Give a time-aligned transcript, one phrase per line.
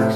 [0.00, 0.06] Hey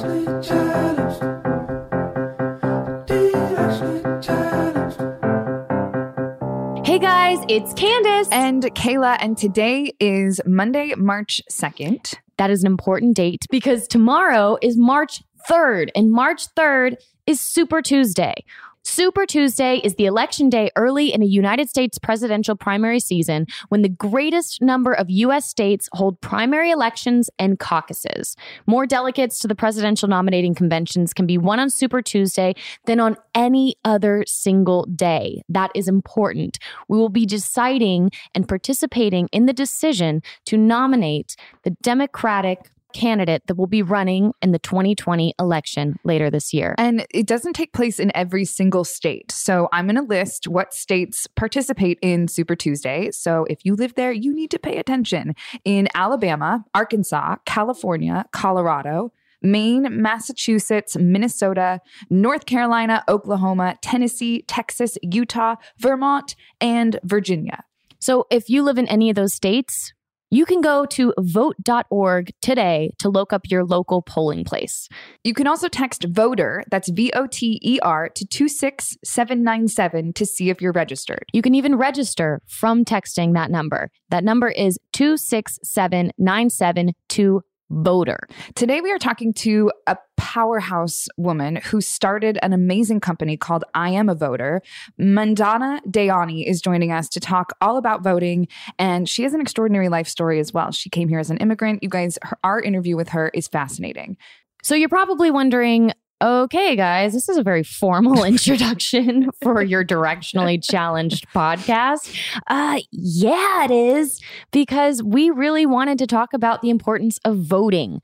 [6.98, 8.28] guys, it's Candace.
[8.32, 12.14] And Kayla, and today is Monday, March 2nd.
[12.38, 16.96] That is an important date because tomorrow is March 3rd, and March 3rd
[17.26, 18.42] is Super Tuesday.
[18.86, 23.80] Super Tuesday is the election day early in a United States presidential primary season when
[23.80, 25.46] the greatest number of U.S.
[25.46, 28.36] states hold primary elections and caucuses.
[28.66, 33.16] More delegates to the presidential nominating conventions can be won on Super Tuesday than on
[33.34, 35.42] any other single day.
[35.48, 36.58] That is important.
[36.86, 43.56] We will be deciding and participating in the decision to nominate the Democratic candidate that
[43.56, 46.74] will be running in the 2020 election later this year.
[46.78, 49.30] And it doesn't take place in every single state.
[49.32, 53.10] So I'm going to list what states participate in Super Tuesday.
[53.10, 55.34] So if you live there, you need to pay attention.
[55.64, 59.12] In Alabama, Arkansas, California, Colorado,
[59.42, 67.64] Maine, Massachusetts, Minnesota, North Carolina, Oklahoma, Tennessee, Texas, Utah, Vermont, and Virginia.
[67.98, 69.92] So if you live in any of those states,
[70.30, 74.88] you can go to vote.org today to look up your local polling place.
[75.22, 80.50] You can also text voter, that's V O T E R, to 26797 to see
[80.50, 81.24] if you're registered.
[81.32, 83.90] You can even register from texting that number.
[84.10, 87.42] That number is 26797 to
[87.74, 88.18] voter.
[88.54, 93.90] Today, we are talking to a powerhouse woman who started an amazing company called I
[93.90, 94.62] Am a Voter.
[94.96, 98.48] Mandana Dayani is joining us to talk all about voting,
[98.78, 100.70] and she has an extraordinary life story as well.
[100.70, 101.82] She came here as an immigrant.
[101.82, 104.16] You guys, her, our interview with her is fascinating.
[104.62, 105.92] So you're probably wondering,
[106.24, 112.18] Okay, guys, this is a very formal introduction for your directionally challenged podcast.
[112.46, 118.00] Uh, yeah, it is, because we really wanted to talk about the importance of voting.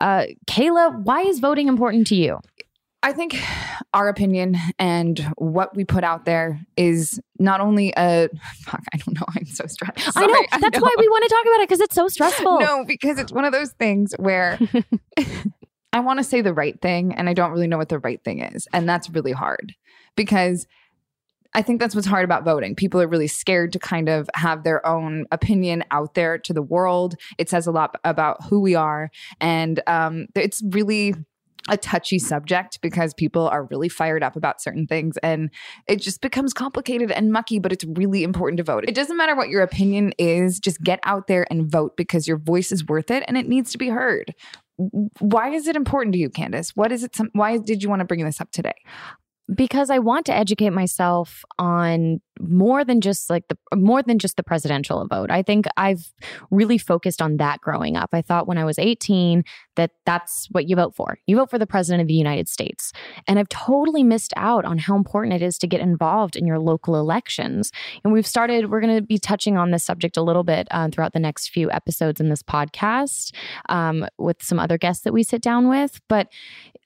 [0.00, 2.40] Uh, Kayla, why is voting important to you?
[3.04, 3.40] I think
[3.94, 8.28] our opinion and what we put out there is not only a
[8.62, 8.82] fuck.
[8.92, 9.26] I don't know.
[9.36, 10.12] I'm so stressed.
[10.12, 10.46] Sorry, I know.
[10.50, 10.80] That's I know.
[10.80, 12.58] why we want to talk about it because it's so stressful.
[12.58, 14.58] No, because it's one of those things where
[15.92, 18.22] I want to say the right thing and I don't really know what the right
[18.22, 18.68] thing is.
[18.72, 19.74] And that's really hard
[20.16, 20.66] because
[21.52, 22.76] I think that's what's hard about voting.
[22.76, 26.62] People are really scared to kind of have their own opinion out there to the
[26.62, 27.16] world.
[27.38, 29.10] It says a lot about who we are.
[29.40, 31.14] And um, it's really
[31.68, 35.50] a touchy subject because people are really fired up about certain things and
[35.86, 38.84] it just becomes complicated and mucky, but it's really important to vote.
[38.88, 42.38] It doesn't matter what your opinion is, just get out there and vote because your
[42.38, 44.34] voice is worth it and it needs to be heard.
[45.20, 46.70] Why is it important to you, Candace?
[46.74, 47.14] What is it?
[47.14, 48.74] Some, why did you want to bring this up today?
[49.54, 54.36] because I want to educate myself on more than just like the more than just
[54.36, 55.30] the presidential vote.
[55.30, 56.12] I think I've
[56.50, 58.10] really focused on that growing up.
[58.12, 59.44] I thought when I was 18
[59.76, 61.18] that that's what you vote for.
[61.26, 62.92] You vote for the president of the United States.
[63.26, 66.58] And I've totally missed out on how important it is to get involved in your
[66.58, 67.70] local elections.
[68.04, 70.88] And we've started we're going to be touching on this subject a little bit uh,
[70.90, 73.34] throughout the next few episodes in this podcast
[73.68, 76.28] um, with some other guests that we sit down with, but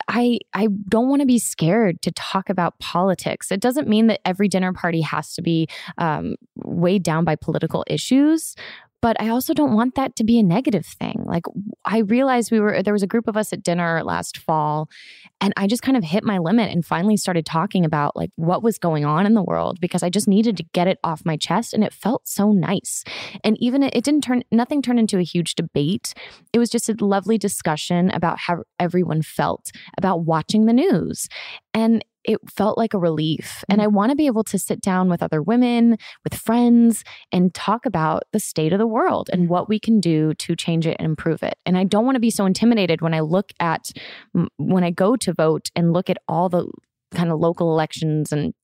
[0.09, 3.51] I I don't want to be scared to talk about politics.
[3.51, 5.69] It doesn't mean that every dinner party has to be
[5.99, 8.57] um, weighed down by political issues,
[9.05, 11.25] but I also don't want that to be a negative thing.
[11.27, 11.45] Like
[11.85, 14.89] I realized we were there was a group of us at dinner last fall
[15.43, 18.63] and I just kind of hit my limit and finally started talking about like what
[18.63, 21.37] was going on in the world because I just needed to get it off my
[21.37, 23.05] chest and it felt so nice.
[23.45, 26.15] And even it, it didn't turn nothing turned into a huge debate.
[26.55, 31.29] It was just a lovely discussion about how everyone felt about watching the news.
[31.75, 33.65] And it felt like a relief.
[33.69, 33.93] And I mm.
[33.93, 38.25] want to be able to sit down with other women, with friends, and talk about
[38.33, 41.43] the state of the world and what we can do to change it and improve
[41.43, 41.59] it.
[41.67, 43.91] And I don't want to be so intimidated when I look at,
[44.57, 46.67] when I go to vote and look at all the
[47.15, 48.55] kind of local elections and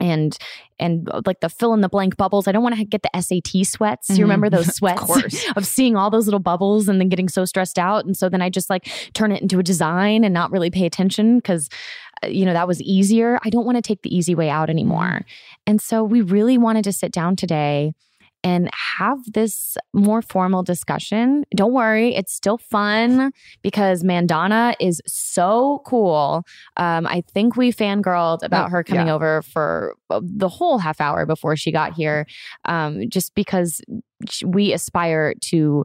[0.00, 0.36] and
[0.78, 2.48] and uh, like the fill in the blank bubbles.
[2.48, 4.08] I don't want to get the SAT sweats.
[4.10, 4.56] You remember mm-hmm.
[4.64, 8.06] those sweats of, of, seeing all those little bubbles and then getting so stressed out.
[8.06, 10.86] And so then I just like turn it into a design and not really pay
[10.86, 11.68] attention because
[12.28, 13.38] you know, that was easier.
[13.44, 15.22] I don't want to take the easy way out anymore.
[15.66, 17.94] And so we really wanted to sit down today
[18.42, 21.44] and have this more formal discussion.
[21.54, 23.32] Don't worry, it's still fun
[23.62, 26.44] because Mandana is so cool.
[26.76, 29.14] Um, I think we fangirled about oh, her coming yeah.
[29.14, 32.26] over for uh, the whole half hour before she got here,
[32.64, 33.80] um, just because
[34.44, 35.84] we aspire to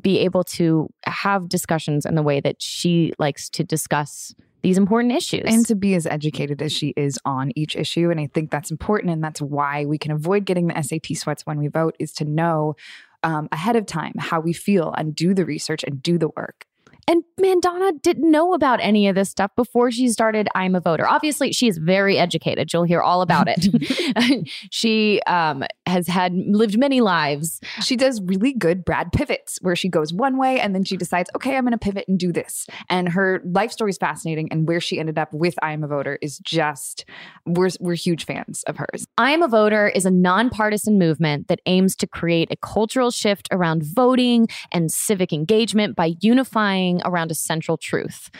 [0.00, 5.12] be able to have discussions in the way that she likes to discuss these important
[5.12, 5.42] issues.
[5.44, 8.10] And to be as educated as she is on each issue.
[8.10, 9.12] And I think that's important.
[9.12, 12.24] And that's why we can avoid getting the SAT sweats when we vote, is to
[12.24, 12.74] know
[13.22, 16.64] um, ahead of time how we feel and do the research and do the work.
[17.06, 21.06] And Mandana didn't know about any of this stuff before she started I'm a Voter.
[21.06, 22.72] Obviously, she is very educated.
[22.72, 24.48] You'll hear all about it.
[24.70, 27.60] she um, has had lived many lives.
[27.82, 31.30] She does really good Brad pivots where she goes one way and then she decides,
[31.36, 32.66] okay, I'm going to pivot and do this.
[32.88, 34.48] And her life story is fascinating.
[34.50, 37.04] And where she ended up with I am a Voter is just,
[37.46, 39.06] we're, we're huge fans of hers.
[39.18, 43.48] I am a Voter is a nonpartisan movement that aims to create a cultural shift
[43.50, 48.30] around voting and civic engagement by unifying around a central truth.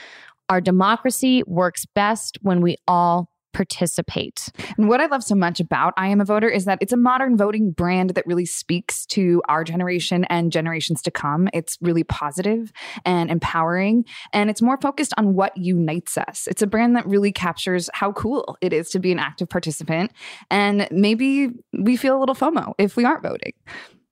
[0.48, 4.50] Our democracy works best when we all participate.
[4.76, 6.96] And what I love so much about I Am a Voter is that it's a
[6.96, 11.48] modern voting brand that really speaks to our generation and generations to come.
[11.54, 12.72] It's really positive
[13.04, 16.48] and empowering, and it's more focused on what unites us.
[16.48, 20.10] It's a brand that really captures how cool it is to be an active participant.
[20.50, 23.52] And maybe we feel a little FOMO if we aren't voting.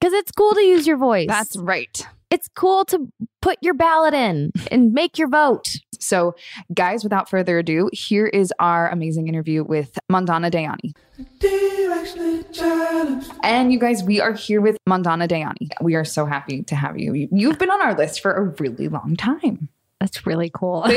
[0.01, 1.29] Because it's cool to use your voice.
[1.29, 2.07] That's right.
[2.33, 3.13] It's cool to
[3.43, 5.77] put your ballot in and make your vote.
[6.01, 6.35] So,
[6.73, 10.95] guys, without further ado, here is our amazing interview with Mandana Dayani.
[13.43, 15.69] And you guys, we are here with Mandana Dayani.
[15.83, 17.29] We are so happy to have you.
[17.31, 19.69] You've been on our list for a really long time.
[20.03, 20.83] That's really cool.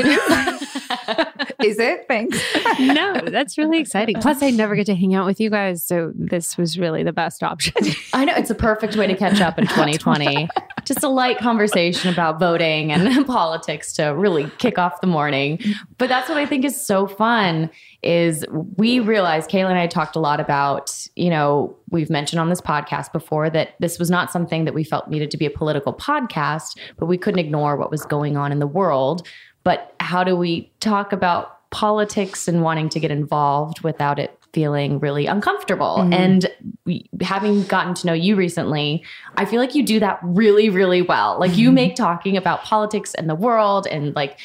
[1.62, 2.08] Is it?
[2.08, 2.42] Thanks.
[2.80, 4.16] no, that's really exciting.
[4.20, 5.84] Plus, I never get to hang out with you guys.
[5.84, 7.72] So this was really the best option.
[8.12, 10.48] I know it's a perfect way to catch up in 2020.
[10.84, 15.60] Just a light conversation about voting and politics to really kick off the morning.
[15.98, 17.70] But that's what I think is so fun
[18.02, 18.44] is
[18.76, 22.60] we realized Kayla and I talked a lot about, you know, we've mentioned on this
[22.60, 25.92] podcast before that this was not something that we felt needed to be a political
[25.92, 29.26] podcast, but we couldn't ignore what was going on in the world.
[29.64, 34.98] But how do we talk about politics and wanting to get involved without it feeling
[35.00, 35.96] really uncomfortable.
[35.98, 36.12] Mm-hmm.
[36.14, 36.46] And
[36.86, 39.04] we, having gotten to know you recently,
[39.36, 41.38] I feel like you do that really, really well.
[41.38, 41.74] Like you mm-hmm.
[41.74, 44.38] make talking about politics and the world and like,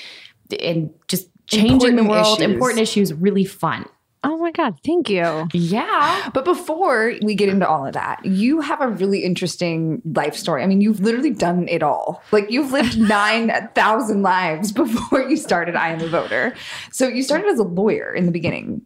[0.59, 2.53] and just changing important the world, issues.
[2.53, 3.85] important issues, really fun.
[4.23, 5.47] Oh my God, thank you.
[5.51, 6.29] Yeah.
[6.31, 10.61] But before we get into all of that, you have a really interesting life story.
[10.61, 12.21] I mean, you've literally done it all.
[12.31, 16.53] Like, you've lived 9,000 lives before you started I Am a Voter.
[16.91, 18.85] So, you started as a lawyer in the beginning,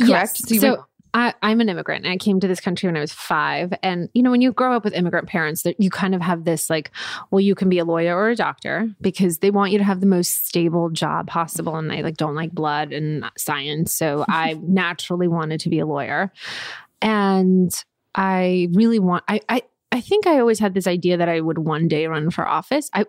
[0.00, 0.40] correct?
[0.48, 0.48] Yes.
[0.48, 3.12] So, so I, I'm an immigrant and I came to this country when I was
[3.12, 3.72] five.
[3.82, 6.44] And, you know, when you grow up with immigrant parents, that you kind of have
[6.44, 6.90] this like,
[7.30, 10.00] well, you can be a lawyer or a doctor because they want you to have
[10.00, 11.76] the most stable job possible.
[11.76, 13.92] And they like don't like blood and science.
[13.92, 16.32] So I naturally wanted to be a lawyer.
[17.02, 17.72] And
[18.14, 19.62] I really want, I, I,
[19.92, 22.88] I think I always had this idea that I would one day run for office.
[22.94, 23.06] I,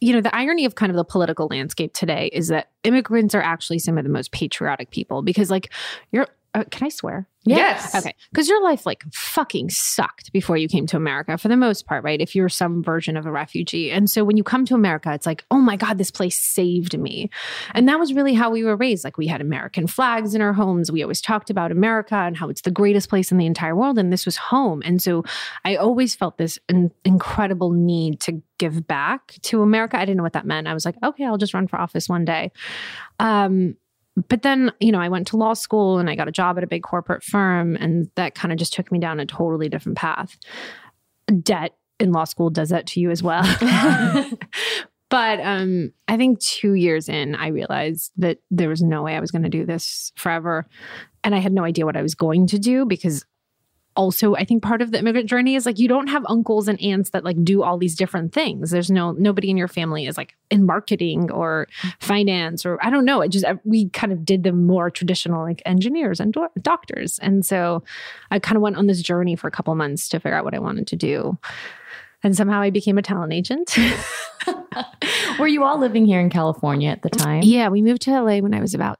[0.00, 3.42] you know, the irony of kind of the political landscape today is that immigrants are
[3.42, 5.70] actually some of the most patriotic people because, like,
[6.10, 7.28] you're, uh, can I swear?
[7.44, 7.94] Yes.
[7.94, 8.14] Okay.
[8.30, 12.04] Because your life like fucking sucked before you came to America for the most part,
[12.04, 12.20] right?
[12.20, 13.90] If you're some version of a refugee.
[13.90, 16.98] And so when you come to America, it's like, oh my God, this place saved
[16.98, 17.30] me.
[17.72, 19.04] And that was really how we were raised.
[19.04, 20.92] Like we had American flags in our homes.
[20.92, 23.98] We always talked about America and how it's the greatest place in the entire world.
[23.98, 24.82] And this was home.
[24.84, 25.24] And so
[25.64, 29.96] I always felt this in- incredible need to give back to America.
[29.96, 30.68] I didn't know what that meant.
[30.68, 32.52] I was like, okay, I'll just run for office one day.
[33.18, 33.76] Um,
[34.28, 36.64] but then, you know, I went to law school and I got a job at
[36.64, 39.98] a big corporate firm, and that kind of just took me down a totally different
[39.98, 40.36] path.
[41.42, 43.44] Debt in law school does that to you as well.
[45.10, 49.20] but um, I think two years in, I realized that there was no way I
[49.20, 50.66] was going to do this forever.
[51.22, 53.24] And I had no idea what I was going to do because
[53.96, 56.80] also I think part of the immigrant journey is like you don't have uncles and
[56.80, 58.70] aunts that like do all these different things.
[58.70, 61.66] There's no nobody in your family is like in marketing or
[61.98, 63.20] finance or I don't know.
[63.20, 67.18] It just uh, we kind of did the more traditional like engineers and do- doctors.
[67.20, 67.82] And so
[68.30, 70.54] I kind of went on this journey for a couple months to figure out what
[70.54, 71.38] I wanted to do.
[72.22, 73.76] And somehow I became a talent agent.
[75.38, 77.42] Were you all living here in California at the time?
[77.42, 78.98] Yeah, we moved to LA when I was about.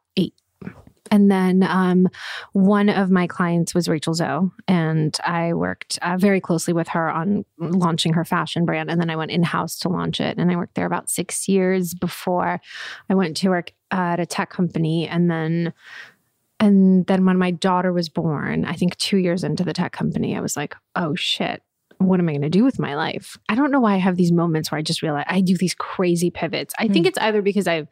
[1.11, 2.09] And then um,
[2.53, 7.11] one of my clients was Rachel Zoe, and I worked uh, very closely with her
[7.11, 8.91] on launching her fashion brand.
[8.91, 10.39] And then I went in house to launch it.
[10.39, 12.61] And I worked there about six years before
[13.09, 15.09] I went to work at a tech company.
[15.09, 15.73] And then,
[16.61, 20.37] and then when my daughter was born, I think two years into the tech company,
[20.37, 21.63] I was like, oh shit,
[22.01, 23.37] what am I going to do with my life?
[23.49, 25.75] I don't know why I have these moments where I just realize I do these
[25.75, 26.73] crazy pivots.
[26.79, 27.09] I think hmm.
[27.09, 27.87] it's either because I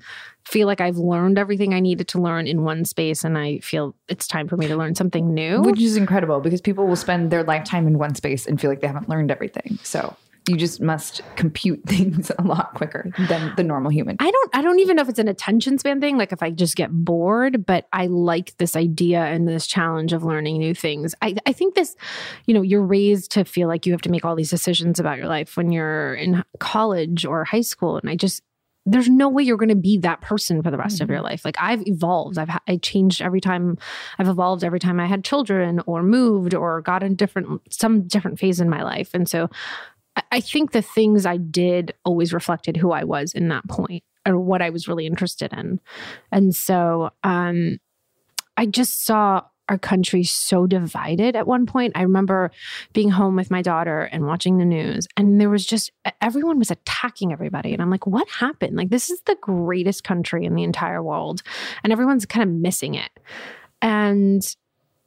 [0.46, 3.94] feel like I've learned everything I needed to learn in one space and I feel
[4.08, 5.60] it's time for me to learn something new.
[5.60, 8.80] Which is incredible because people will spend their lifetime in one space and feel like
[8.80, 9.78] they haven't learned everything.
[9.82, 10.16] So
[10.49, 14.17] you just must compute things a lot quicker than the normal human.
[14.21, 16.50] I don't I don't even know if it's an attention span thing, like if I
[16.50, 21.14] just get bored, but I like this idea and this challenge of learning new things.
[21.23, 21.97] I, I think this,
[22.47, 25.19] you know, you're raised to feel like you have to make all these decisions about
[25.19, 27.97] your life when you're in college or high school.
[27.97, 28.43] And I just
[28.90, 31.05] there's no way you're going to be that person for the rest mm-hmm.
[31.05, 31.45] of your life.
[31.45, 32.38] Like I've evolved.
[32.38, 33.76] I've I changed every time.
[34.19, 38.38] I've evolved every time I had children or moved or got in different some different
[38.38, 39.11] phase in my life.
[39.12, 39.50] And so
[40.32, 44.38] I think the things I did always reflected who I was in that point or
[44.38, 45.80] what I was really interested in.
[46.32, 47.78] And so um,
[48.56, 51.92] I just saw our country so divided at one point.
[51.94, 52.50] I remember
[52.92, 56.70] being home with my daughter and watching the news, and there was just everyone was
[56.70, 57.72] attacking everybody.
[57.72, 58.76] And I'm like, what happened?
[58.76, 61.42] Like, this is the greatest country in the entire world,
[61.84, 63.10] and everyone's kind of missing it.
[63.82, 64.42] And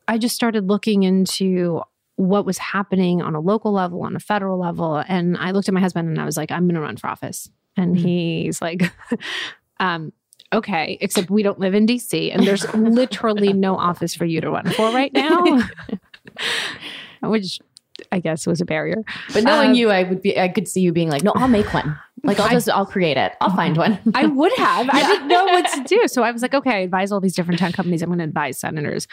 [0.07, 1.81] I just started looking into
[2.21, 5.03] what was happening on a local level, on a federal level.
[5.07, 7.07] And I looked at my husband and I was like, I'm going to run for
[7.07, 7.49] office.
[7.75, 8.05] And mm-hmm.
[8.05, 8.91] he's like,
[9.79, 10.13] um,
[10.53, 14.51] okay, except we don't live in DC and there's literally no office for you to
[14.51, 15.61] run for right now,
[17.23, 17.59] which
[18.11, 19.03] I guess was a barrier.
[19.33, 21.47] But knowing um, you, I would be, I could see you being like, no, I'll
[21.47, 21.97] make one.
[22.23, 23.33] Like I'll just, I'll create it.
[23.41, 23.99] I'll find one.
[24.13, 24.85] I would have.
[24.85, 24.91] Yeah.
[24.93, 26.07] I didn't know what to do.
[26.07, 28.03] So I was like, okay, I advise all these different tech companies.
[28.03, 29.07] I'm going to advise senators.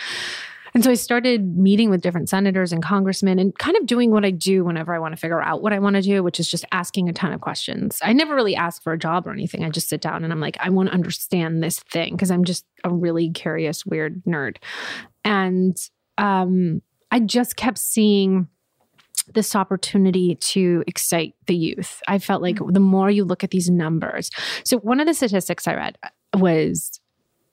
[0.75, 4.25] And so I started meeting with different senators and congressmen and kind of doing what
[4.25, 6.51] I do whenever I want to figure out what I want to do, which is
[6.51, 7.99] just asking a ton of questions.
[8.03, 9.65] I never really ask for a job or anything.
[9.65, 12.45] I just sit down and I'm like, I want to understand this thing because I'm
[12.45, 14.57] just a really curious, weird nerd.
[15.25, 15.77] And
[16.17, 18.49] um, I just kept seeing
[19.35, 22.01] this opportunity to excite the youth.
[22.09, 24.31] I felt like the more you look at these numbers.
[24.65, 25.99] So, one of the statistics I read
[26.35, 27.01] was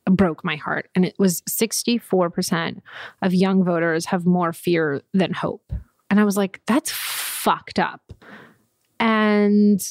[0.06, 0.90] broke my heart.
[0.96, 2.82] And it was 64%
[3.22, 5.72] of young voters have more fear than hope.
[6.10, 8.14] And I was like, that's fucked up.
[9.00, 9.82] And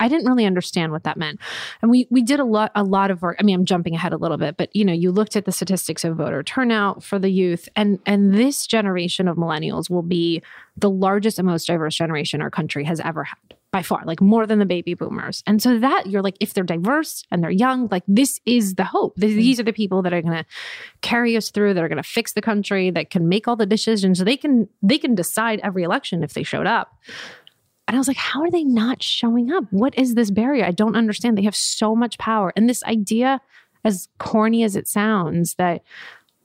[0.00, 1.38] I didn't really understand what that meant.
[1.82, 3.36] And we we did a lot a lot of work.
[3.38, 5.52] I mean, I'm jumping ahead a little bit, but you know, you looked at the
[5.52, 10.42] statistics of voter turnout for the youth and and this generation of millennials will be
[10.76, 14.46] the largest and most diverse generation our country has ever had by far, like more
[14.46, 15.42] than the baby boomers.
[15.46, 18.84] And so that you're like, if they're diverse and they're young, like this is the
[18.84, 19.16] hope.
[19.16, 19.36] Mm.
[19.36, 20.44] These are the people that are going to
[21.02, 23.66] carry us through, that are going to fix the country, that can make all the
[23.66, 24.18] decisions.
[24.18, 26.96] So they can they can decide every election if they showed up.
[27.86, 29.64] And I was like, how are they not showing up?
[29.70, 30.64] What is this barrier?
[30.64, 31.36] I don't understand.
[31.36, 32.52] They have so much power.
[32.54, 33.40] And this idea,
[33.84, 35.82] as corny as it sounds, that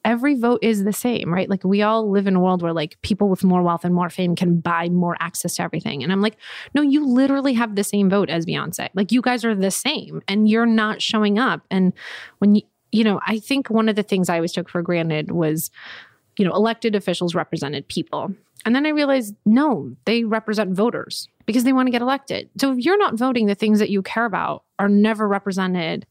[0.05, 1.50] every vote is the same, right?
[1.50, 4.09] Like we all live in a world where like people with more wealth and more
[4.09, 6.03] fame can buy more access to everything.
[6.03, 6.38] And I'm like,
[6.74, 8.89] no, you literally have the same vote as Beyonce.
[8.93, 11.62] Like you guys are the same and you're not showing up.
[11.69, 11.91] And
[12.38, 15.31] when you, you know, I think one of the things I always took for granted
[15.31, 15.71] was,
[16.38, 18.33] you know, elected officials represented people.
[18.63, 22.50] And then I realized, no, they represent voters because they want to get elected.
[22.59, 26.05] So if you're not voting, the things that you care about are never represented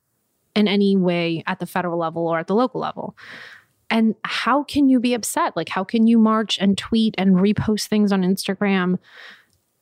[0.54, 3.16] in any way at the federal level or at the local level.
[3.94, 5.56] And how can you be upset?
[5.56, 8.98] Like, how can you march and tweet and repost things on Instagram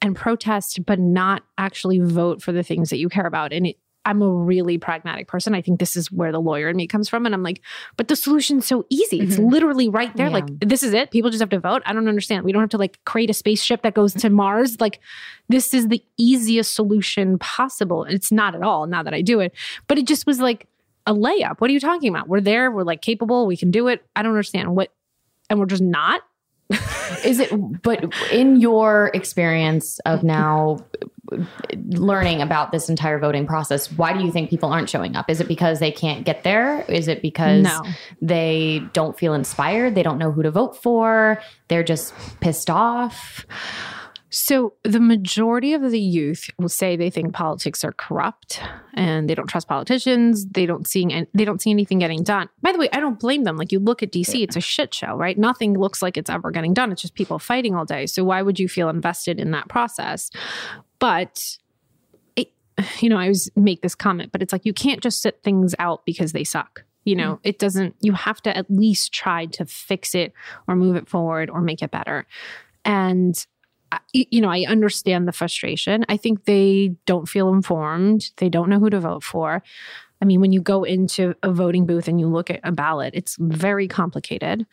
[0.02, 3.54] and protest, but not actually vote for the things that you care about?
[3.54, 5.54] And it, I'm a really pragmatic person.
[5.54, 7.24] I think this is where the lawyer in me comes from.
[7.24, 7.62] And I'm like,
[7.96, 9.20] but the solution's so easy.
[9.20, 9.50] It's Mhm.
[9.50, 10.26] literally right there.
[10.26, 10.32] Yeah.
[10.32, 11.10] Like, this is it.
[11.12, 11.82] People just have to vote.
[11.86, 12.44] I don't understand.
[12.44, 14.80] We don't have to like create a spaceship that goes to Mars.
[14.80, 14.98] Like,
[15.48, 18.04] this is the easiest solution possible.
[18.04, 19.54] It's not at all now that I do it,
[19.86, 20.66] but it just was like
[21.06, 21.56] a layup.
[21.60, 22.28] What are you talking about?
[22.28, 22.70] We're there.
[22.70, 23.46] We're like capable.
[23.46, 24.04] We can do it.
[24.16, 24.92] I don't understand what,
[25.50, 26.22] and we're just not.
[27.24, 27.50] Is it,
[27.82, 30.78] but in your experience of now
[31.88, 35.28] learning about this entire voting process, why do you think people aren't showing up?
[35.28, 36.82] Is it because they can't get there?
[36.88, 37.82] Is it because No.
[38.20, 39.94] they don't feel inspired?
[39.94, 41.40] They don't know who to vote for?
[41.68, 43.46] They're just pissed off?
[44.32, 48.62] So the majority of the youth will say they think politics are corrupt
[48.94, 50.46] and they don't trust politicians.
[50.46, 52.48] They don't seeing and they don't see anything getting done.
[52.62, 53.58] By the way, I don't blame them.
[53.58, 55.36] Like you look at DC, it's a shit show, right?
[55.36, 56.90] Nothing looks like it's ever getting done.
[56.90, 58.06] It's just people fighting all day.
[58.06, 60.30] So why would you feel invested in that process?
[60.98, 61.58] But
[62.34, 62.52] it,
[63.00, 65.74] you know, I always make this comment, but it's like you can't just sit things
[65.78, 66.84] out because they suck.
[67.04, 67.48] You know, mm-hmm.
[67.48, 67.96] it doesn't.
[68.00, 70.32] You have to at least try to fix it
[70.66, 72.26] or move it forward or make it better.
[72.84, 73.34] And
[74.12, 76.04] you know, I understand the frustration.
[76.08, 78.30] I think they don't feel informed.
[78.36, 79.62] They don't know who to vote for.
[80.20, 83.14] I mean, when you go into a voting booth and you look at a ballot,
[83.14, 84.66] it's very complicated.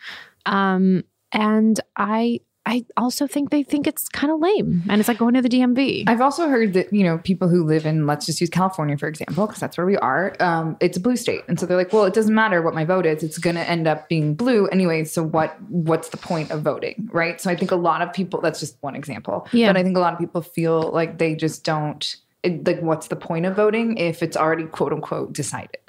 [0.46, 5.18] Um, and I, I also think they think it's kind of lame, and it's like
[5.18, 6.04] going to the DMV.
[6.06, 9.08] I've also heard that you know people who live in let's just use California for
[9.08, 10.36] example because that's where we are.
[10.40, 12.86] Um, it's a blue state, and so they're like, well, it doesn't matter what my
[12.86, 15.04] vote is; it's going to end up being blue anyway.
[15.04, 17.42] So what what's the point of voting, right?
[17.42, 18.40] So I think a lot of people.
[18.40, 19.48] That's just one example.
[19.52, 19.70] Yeah.
[19.70, 22.16] But I think a lot of people feel like they just don't.
[22.44, 25.80] It, like, what's the point of voting if it's already quote unquote decided?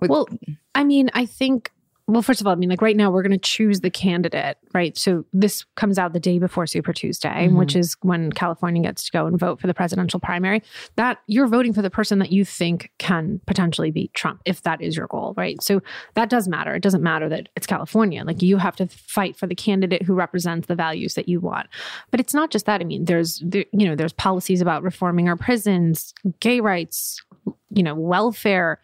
[0.00, 0.26] With- well,
[0.74, 1.70] I mean, I think.
[2.08, 4.56] Well, first of all, I mean, like right now, we're going to choose the candidate,
[4.72, 4.96] right?
[4.96, 7.56] So this comes out the day before Super Tuesday, mm-hmm.
[7.58, 10.62] which is when California gets to go and vote for the presidential primary.
[10.96, 14.80] That you're voting for the person that you think can potentially beat Trump, if that
[14.80, 15.62] is your goal, right?
[15.62, 15.82] So
[16.14, 16.74] that does matter.
[16.74, 18.24] It doesn't matter that it's California.
[18.24, 21.66] Like you have to fight for the candidate who represents the values that you want.
[22.10, 22.80] But it's not just that.
[22.80, 27.22] I mean, there's there, you know, there's policies about reforming our prisons, gay rights,
[27.70, 28.80] you know, welfare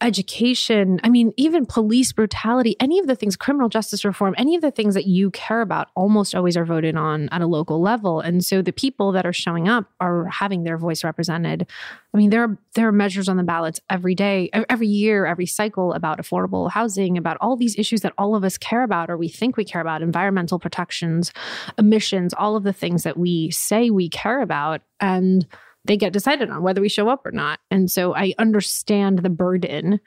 [0.00, 4.62] education i mean even police brutality any of the things criminal justice reform any of
[4.62, 8.20] the things that you care about almost always are voted on at a local level.
[8.20, 11.66] And so the people that are showing up are having their voice represented.
[12.14, 15.46] I mean there are there are measures on the ballots every day every year every
[15.46, 19.16] cycle about affordable housing about all these issues that all of us care about or
[19.16, 21.32] we think we care about environmental protections
[21.78, 24.80] emissions all of the things that we say we care about.
[25.00, 25.46] And
[25.84, 27.60] they get decided on whether we show up or not.
[27.70, 30.00] And so I understand the burden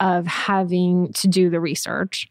[0.00, 2.28] of having to do the research.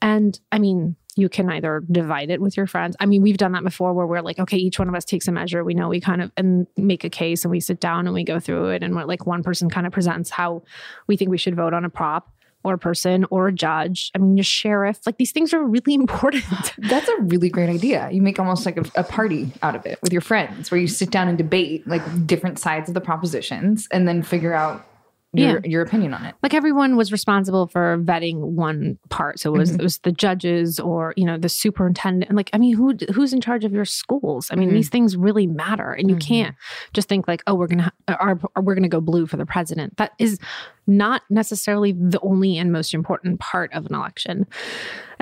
[0.00, 2.96] And I mean, you can either divide it with your friends.
[2.98, 5.28] I mean, we've done that before where we're like, okay, each one of us takes
[5.28, 5.62] a measure.
[5.62, 8.24] We know we kind of and make a case and we sit down and we
[8.24, 8.82] go through it.
[8.82, 10.62] And we're like, one person kind of presents how
[11.06, 12.30] we think we should vote on a prop
[12.64, 14.10] or a person or a judge.
[14.14, 16.44] I mean, your sheriff, like these things are really important.
[16.78, 18.08] That's a really great idea.
[18.10, 20.88] You make almost like a, a party out of it with your friends where you
[20.88, 24.86] sit down and debate like different sides of the propositions and then figure out
[25.34, 25.60] your, Yeah.
[25.64, 26.34] your opinion on it.
[26.42, 29.80] like everyone was responsible for vetting one part so it was Mhm.
[29.80, 33.32] it was the judges or you know the superintendent and like i mean who who's
[33.32, 34.74] in charge of your schools i mean Mhm.
[34.74, 36.20] these things really matter and you Mhm.
[36.20, 36.56] can't
[36.92, 37.90] just think like oh we're gonna
[38.20, 40.38] or, or we're gonna go blue for the president that is
[40.86, 44.46] not necessarily the only and most important part of an election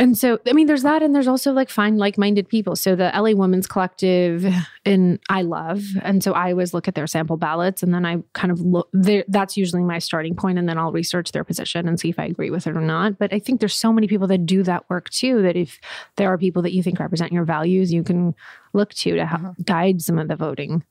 [0.00, 2.74] and so i mean there's that and there's also like find like-minded people.
[2.74, 4.44] So the la women's collective
[4.84, 8.22] and i love and so i always look at their sample ballots and then i
[8.32, 11.86] kind of look there that's usually my starting point and then i'll research their position
[11.86, 13.18] and see if i agree with it or not.
[13.18, 15.78] But i think there's so many people that do that work too that if
[16.16, 18.34] there are people that you think represent your values you can
[18.72, 19.52] look to to help uh-huh.
[19.64, 20.82] guide some of the voting.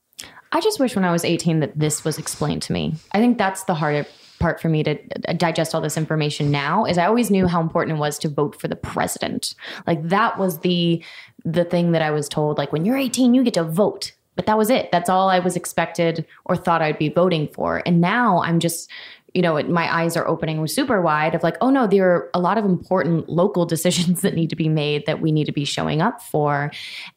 [0.52, 2.94] I just wish when I was 18 that this was explained to me.
[3.12, 4.06] I think that's the harder
[4.40, 4.98] part for me to
[5.28, 8.28] uh, digest all this information now is I always knew how important it was to
[8.28, 9.54] vote for the president.
[9.86, 11.02] Like that was the
[11.44, 14.12] the thing that I was told like when you're 18 you get to vote.
[14.36, 14.90] But that was it.
[14.90, 17.82] That's all I was expected or thought I'd be voting for.
[17.84, 18.90] And now I'm just
[19.34, 22.30] you know, it, my eyes are opening super wide of like, oh no, there are
[22.34, 25.52] a lot of important local decisions that need to be made that we need to
[25.52, 26.70] be showing up for.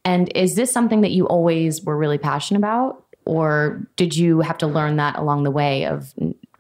[0.05, 3.03] And is this something that you always were really passionate about?
[3.25, 6.13] Or did you have to learn that along the way of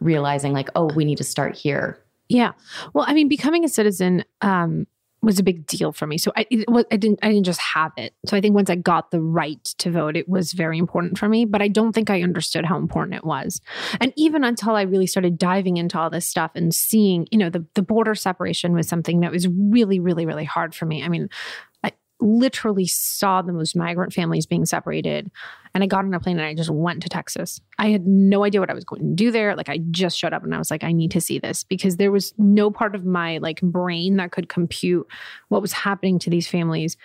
[0.03, 1.99] realizing like, oh, we need to start here?
[2.29, 2.53] Yeah.
[2.93, 4.87] Well, I mean, becoming a citizen, um,
[5.23, 6.17] was a big deal for me.
[6.17, 8.13] So I, it, I didn't I didn't just have it.
[8.25, 11.29] So I think once I got the right to vote, it was very important for
[11.29, 11.45] me.
[11.45, 13.61] But I don't think I understood how important it was.
[14.01, 17.49] And even until I really started diving into all this stuff and seeing, you know,
[17.49, 21.03] the the border separation was something that was really, really, really hard for me.
[21.03, 21.29] I mean,
[22.23, 25.29] literally saw the most migrant families being separated.
[25.73, 27.59] And I got on a plane and I just went to Texas.
[27.77, 29.55] I had no idea what I was going to do there.
[29.55, 31.97] Like I just showed up and I was like, I need to see this because
[31.97, 35.07] there was no part of my like brain that could compute
[35.49, 36.95] what was happening to these families.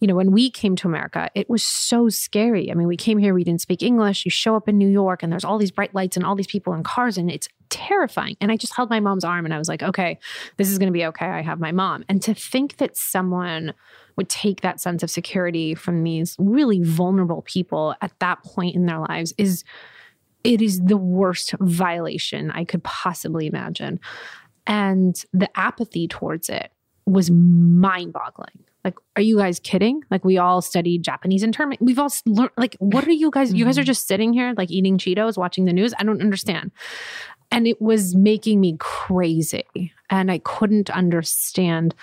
[0.00, 2.70] You know, when we came to America, it was so scary.
[2.70, 4.24] I mean, we came here, we didn't speak English.
[4.24, 6.46] You show up in New York and there's all these bright lights and all these
[6.46, 8.36] people in cars and it's terrifying.
[8.40, 10.18] And I just held my mom's arm and I was like, okay,
[10.56, 11.26] this is going to be okay.
[11.26, 12.04] I have my mom.
[12.08, 13.74] And to think that someone
[14.18, 18.84] would take that sense of security from these really vulnerable people at that point in
[18.84, 19.62] their lives is
[20.42, 24.00] it is the worst violation I could possibly imagine.
[24.66, 26.72] And the apathy towards it
[27.06, 28.64] was mind boggling.
[28.84, 30.02] Like, are you guys kidding?
[30.10, 31.80] Like, we all studied Japanese internment.
[31.80, 33.54] We've all learned, like, what are you guys?
[33.54, 33.86] You guys are mm-hmm.
[33.86, 35.94] just sitting here, like, eating Cheetos, watching the news.
[35.98, 36.72] I don't understand.
[37.50, 39.92] And it was making me crazy.
[40.10, 41.94] And I couldn't understand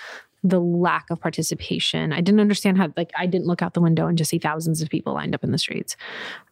[0.46, 2.14] the lack of participation.
[2.14, 4.82] I didn't understand how, like, I didn't look out the window and just see thousands
[4.82, 5.98] of people lined up in the streets.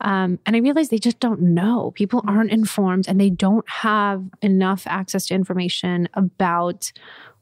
[0.01, 1.91] Um, and I realized they just don't know.
[1.91, 6.91] People aren't informed and they don't have enough access to information about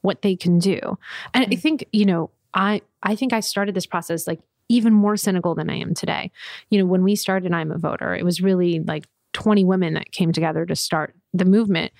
[0.01, 0.79] what they can do.
[1.33, 1.59] And I mm-hmm.
[1.59, 5.69] think, you know, I I think I started this process like even more cynical than
[5.69, 6.31] I am today.
[6.69, 10.11] You know, when we started I'm a voter, it was really like 20 women that
[10.11, 11.93] came together to start the movement.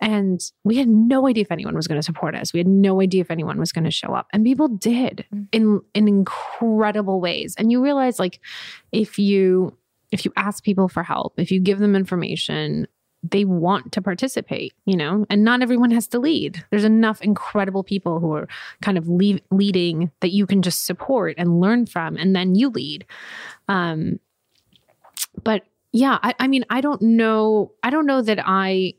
[0.00, 2.52] And we had no idea if anyone was going to support us.
[2.52, 4.26] We had no idea if anyone was going to show up.
[4.32, 5.46] And people did mm.
[5.52, 7.54] in in incredible ways.
[7.56, 8.40] And you realize like
[8.92, 9.76] if you
[10.12, 12.86] if you ask people for help, if you give them information,
[13.30, 16.64] they want to participate, you know, and not everyone has to lead.
[16.70, 18.46] There's enough incredible people who are
[18.82, 22.68] kind of lead, leading that you can just support and learn from, and then you
[22.68, 23.06] lead.
[23.66, 24.20] Um,
[25.42, 27.72] but yeah, I, I mean, I don't know.
[27.82, 28.94] I don't know that I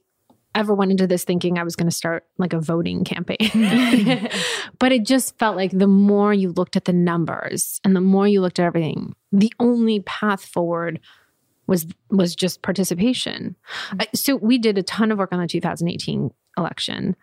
[0.56, 3.38] ever went into this thinking I was going to start like a voting campaign.
[4.80, 8.28] but it just felt like the more you looked at the numbers and the more
[8.28, 11.00] you looked at everything, the only path forward
[11.68, 13.56] was was just participation.
[13.90, 14.02] Mm-hmm.
[14.14, 17.16] So we did a ton of work on the 2018 election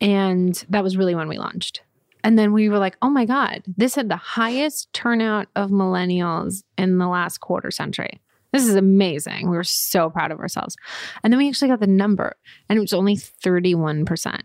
[0.00, 1.82] and that was really when we launched.
[2.22, 6.64] And then we were like, "Oh my god, this had the highest turnout of millennials
[6.76, 8.20] in the last quarter century."
[8.52, 9.50] This is amazing.
[9.50, 10.76] We were so proud of ourselves.
[11.22, 12.36] And then we actually got the number,
[12.68, 14.40] and it was only 31%.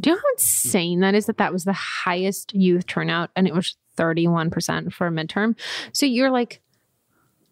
[0.00, 3.46] Do you know how insane that is that that was the highest youth turnout and
[3.46, 5.56] it was 31% for a midterm?
[5.92, 6.60] So you're like,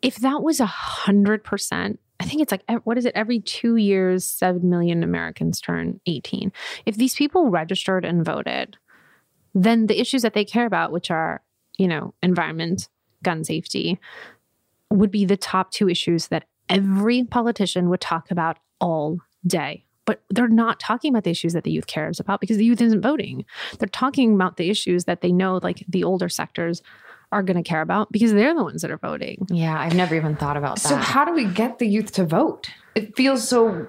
[0.03, 3.13] if that was 100%, I think it's like, what is it?
[3.15, 6.53] Every two years, 7 million Americans turn 18.
[6.85, 8.77] If these people registered and voted,
[9.55, 11.43] then the issues that they care about, which are,
[11.79, 12.89] you know, environment,
[13.23, 14.01] gun safety,
[14.93, 19.85] would be the top two issues that every politician would talk about all day.
[20.05, 22.81] But they're not talking about the issues that the youth cares about because the youth
[22.81, 23.45] isn't voting.
[23.79, 26.83] They're talking about the issues that they know, like the older sectors
[27.31, 29.47] are going to care about because they're the ones that are voting.
[29.49, 30.89] Yeah, I've never even thought about that.
[30.89, 32.69] So, how do we get the youth to vote?
[32.95, 33.87] It feels so.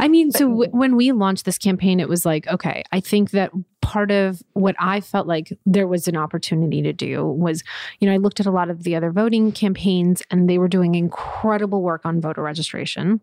[0.00, 3.32] I mean, so w- when we launched this campaign, it was like, okay, I think
[3.32, 3.50] that
[3.82, 7.62] part of what I felt like there was an opportunity to do was,
[7.98, 10.68] you know, I looked at a lot of the other voting campaigns and they were
[10.68, 13.20] doing incredible work on voter registration.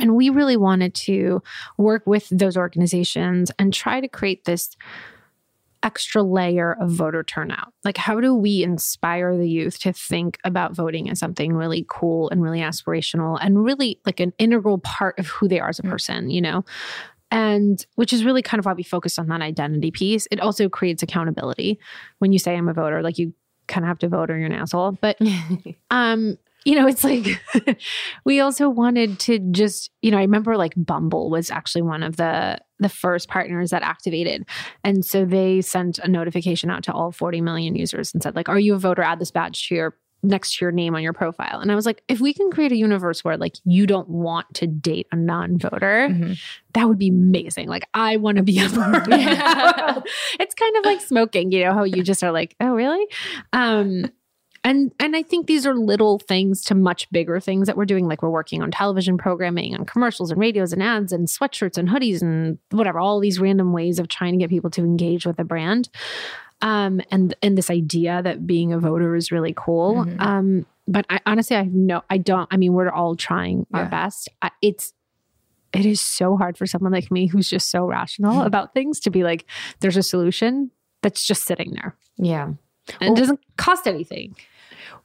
[0.00, 1.42] And we really wanted to
[1.76, 4.76] work with those organizations and try to create this
[5.84, 7.72] extra layer of voter turnout?
[7.84, 12.28] Like, how do we inspire the youth to think about voting as something really cool
[12.30, 15.82] and really aspirational and really like an integral part of who they are as a
[15.82, 15.90] mm.
[15.90, 16.64] person, you know?
[17.30, 20.26] And which is really kind of why we focused on that identity piece.
[20.30, 21.78] It also creates accountability.
[22.18, 23.34] When you say I'm a voter, like you
[23.66, 24.98] kind of have to vote or you're an asshole.
[25.00, 25.18] But
[25.90, 27.42] um, you know, it's like
[28.24, 32.16] we also wanted to just, you know, I remember like Bumble was actually one of
[32.16, 34.46] the the first partners that activated.
[34.82, 38.48] And so they sent a notification out to all 40 million users and said like,
[38.48, 39.02] "Are you a voter?
[39.02, 41.86] Add this badge to your next to your name on your profile." And I was
[41.86, 45.16] like, if we can create a universe where like you don't want to date a
[45.16, 46.32] non-voter, mm-hmm.
[46.72, 47.68] that would be amazing.
[47.68, 49.04] Like I want to be a voter.
[50.40, 53.06] it's kind of like smoking, you know, how you just are like, "Oh, really?"
[53.52, 54.06] Um
[54.64, 58.08] and and I think these are little things to much bigger things that we're doing.
[58.08, 61.88] Like we're working on television programming and commercials and radios and ads and sweatshirts and
[61.88, 62.98] hoodies and whatever.
[62.98, 65.88] All these random ways of trying to get people to engage with a brand.
[66.62, 70.04] Um, and and this idea that being a voter is really cool.
[70.06, 70.20] Mhm.
[70.20, 72.48] Um, but I honestly, I have no, I don't.
[72.50, 74.28] I mean, we're all trying our best.
[74.42, 74.92] I, it's
[75.72, 79.10] it is so hard for someone like me who's just so rational about things to
[79.10, 79.44] be like,
[79.80, 80.70] there's a solution
[81.02, 82.52] that's just sitting there Yeah.
[83.00, 84.36] and it doesn't cost anything.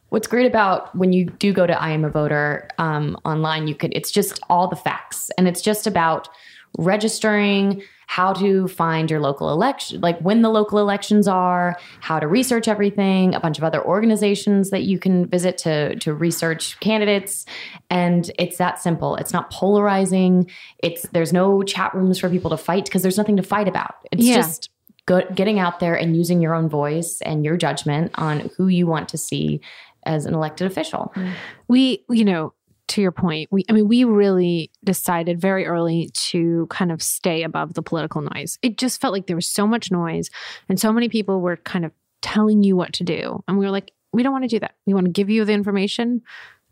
[0.09, 3.75] What's great about when you do go to I am a voter um, online, you
[3.75, 6.29] can it's just all the facts and it's just about
[6.77, 12.27] registering, how to find your local election, like when the local elections are, how to
[12.27, 17.45] research everything, a bunch of other organizations that you can visit to to research candidates,
[17.89, 19.15] and it's that simple.
[19.15, 20.49] It's not polarizing.
[20.79, 23.95] It's there's no chat rooms for people to fight because there's nothing to fight about.
[24.11, 24.35] It's Yeah.
[24.37, 24.69] just
[25.05, 28.85] go, getting out there and using your own voice and your judgment on who you
[28.87, 29.59] want to see
[30.03, 31.11] as an elected official.
[31.15, 31.33] Mm.
[31.67, 32.53] we you know
[32.87, 37.43] to your point we i mean we really decided very early to kind of stay
[37.43, 38.57] above the political noise.
[38.61, 40.29] It just felt like there was so much noise
[40.67, 43.43] and so many people were kind of telling you what to do.
[43.47, 44.73] And we were like we don't want to do that.
[44.87, 46.23] We want to give you the information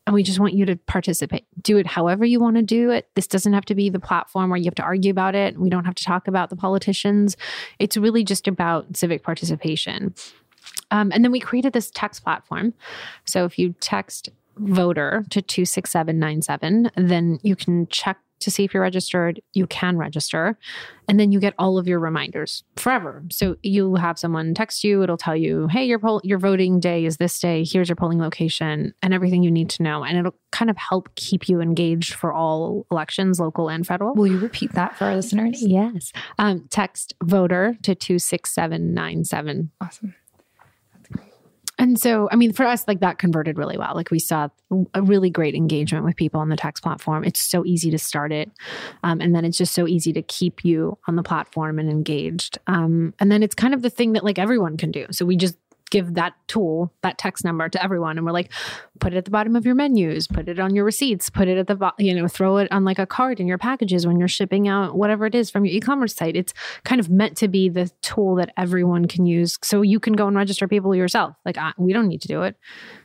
[0.08, 1.46] and we just want you to participate.
[1.62, 3.10] Do it however you want to do it.
[3.16, 5.60] This doesn't have to be the platform where you have to argue about it.
[5.60, 7.36] We don't have to talk about the politicians.
[7.78, 10.16] It's really just about civic participation
[10.91, 12.73] um, and then we created this text platform
[13.26, 18.84] so if you text voter to 26797, then you can check to see if you're
[18.84, 19.41] registered.
[19.54, 20.60] You can register.
[21.08, 23.23] And then you get all of your reminders forever.
[23.32, 27.06] So you have someone text you, it'll tell you, hey, your poll your voting day
[27.06, 27.65] is this day.
[27.65, 30.04] Here's your polling location and everything you need to know.
[30.04, 34.13] And it'll kind of help keep you engaged for all elections, local and federal.
[34.13, 35.65] Will you repeat that for our listeners?
[35.65, 36.12] Yes.
[36.38, 39.71] Um, text voter to 26797.
[39.82, 40.13] Awesome.
[41.80, 43.94] And so, I mean, for us, like that converted really well.
[43.94, 44.50] Like we saw
[44.94, 47.24] a really great engagement with people on the text platform.
[47.24, 48.52] It's so easy to start it.
[49.04, 52.58] Um, and then it's just so easy to keep you on the platform and engaged.
[52.68, 55.06] Um, and then it's kind of the thing that like everyone can do.
[55.12, 55.56] So we just
[55.89, 58.17] give that tool, that text number to everyone.
[58.17, 58.52] And we're like,
[59.00, 61.58] put it at the bottom of your menus, put it on your receipts, put it
[61.58, 64.19] at the, bo- you know, throw it on like a card in your packages when
[64.19, 66.36] you're shipping out whatever it is from your e-commerce site.
[66.36, 69.58] It's kind of meant to be the tool that everyone can use.
[69.63, 71.36] So you can go and register people yourself.
[71.45, 72.56] Like I, we don't need to do it.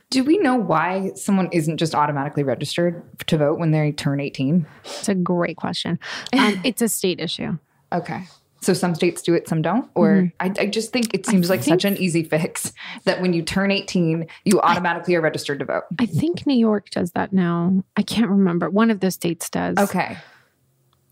[0.09, 4.65] Do we know why someone isn't just automatically registered to vote when they turn 18?
[4.83, 5.99] It's a great question.
[6.33, 7.57] Um, it's a state issue.
[7.91, 8.25] Okay.
[8.63, 9.89] So some states do it, some don't?
[9.95, 10.27] Or mm-hmm.
[10.39, 12.71] I, I just think it seems like such an easy fix
[13.03, 15.83] that when you turn 18, you automatically are registered to vote.
[15.99, 17.83] I think New York does that now.
[17.97, 18.69] I can't remember.
[18.69, 19.77] One of the states does.
[19.77, 20.17] Okay.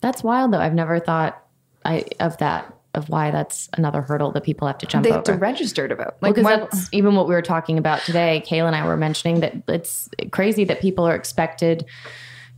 [0.01, 0.59] That's wild though.
[0.59, 1.43] I've never thought
[1.85, 5.17] I of that of why that's another hurdle that people have to jump They over.
[5.17, 6.13] have to register to vote.
[6.21, 8.43] Like Like, what- that's even what we were talking about today.
[8.45, 11.85] Kayla and I were mentioning that it's crazy that people are expected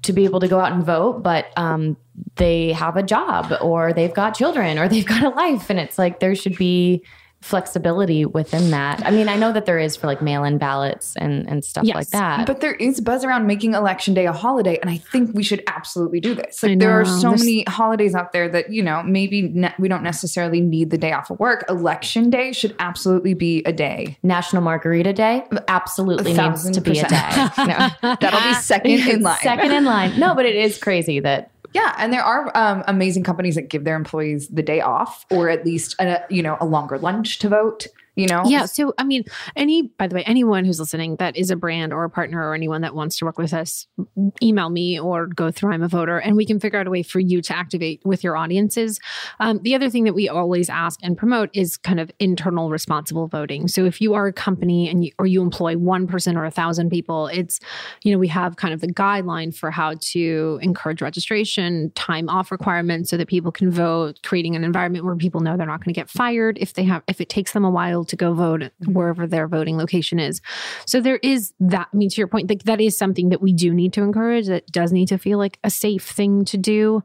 [0.04, 1.98] to be able to go out and vote, but um,
[2.36, 5.98] they have a job or they've got children or they've got a life, and it's
[5.98, 7.04] like there should be
[7.43, 9.06] flexibility within that.
[9.06, 11.95] I mean, I know that there is for like mail-in ballots and and stuff Yes,
[11.95, 12.47] like that.
[12.47, 15.62] But there is buzz around making election day a holiday, and I think we should
[15.67, 16.63] absolutely do this.
[16.63, 19.88] Like there are so There's- many holidays out there that you know maybe ne- we
[19.88, 21.65] don't necessarily need the day off of work.
[21.69, 24.17] Election day should absolutely be a day.
[24.23, 27.29] National Margarita Day absolutely needs to be a day.
[27.58, 29.39] no, that'll be second in line.
[29.41, 30.19] Second in line.
[30.19, 33.84] No, but it is crazy that Yeah, and there are um, amazing companies that give
[33.84, 37.50] their employees the day off, or at least a, you know a longer lunch to
[37.50, 37.88] vote.
[38.15, 38.65] You know, Yeah.
[38.65, 39.23] So, I mean,
[39.56, 42.54] any, by the way, anyone who's listening that is a brand or a partner or
[42.54, 43.88] anyone that wants to work with us,
[44.41, 47.02] email me or go through I'm a voter and we can figure out a way
[47.02, 48.99] for you to activate with your audiences.
[49.39, 53.28] Um, the other thing that we always ask and promote is kind of internal responsible
[53.28, 53.67] voting.
[53.67, 56.52] So, if you are a company and you, or you employ one person or a
[56.52, 57.60] thousand people, it's,
[58.04, 62.52] you know, we have kind of the guideline for how to encourage registration, time off
[62.52, 65.93] requirements so that people can vote, creating an environment where people know they're not going
[65.93, 68.62] to get fired if they have, if it takes them a while to go vote
[68.62, 68.94] mm-hmm.
[68.94, 70.42] wherever their voting location is.
[70.86, 71.88] So there is that.
[71.94, 74.48] I mean, to your point, like that is something that we do need to encourage.
[74.48, 77.04] That does need to feel like a safe thing to do.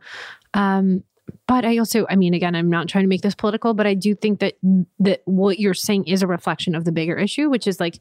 [0.55, 1.05] Um,
[1.47, 3.95] but I also, I mean, again, I'm not trying to make this political, but I
[3.95, 4.55] do think that
[4.99, 8.01] that what you're saying is a reflection of the bigger issue, which is like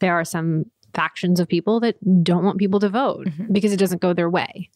[0.00, 3.52] there are some factions of people that don't want people to vote mm-hmm.
[3.52, 4.70] because it doesn't go their way.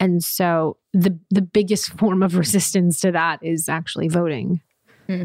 [0.00, 4.60] And so the the biggest form of resistance to that is actually voting.
[5.06, 5.24] Hmm.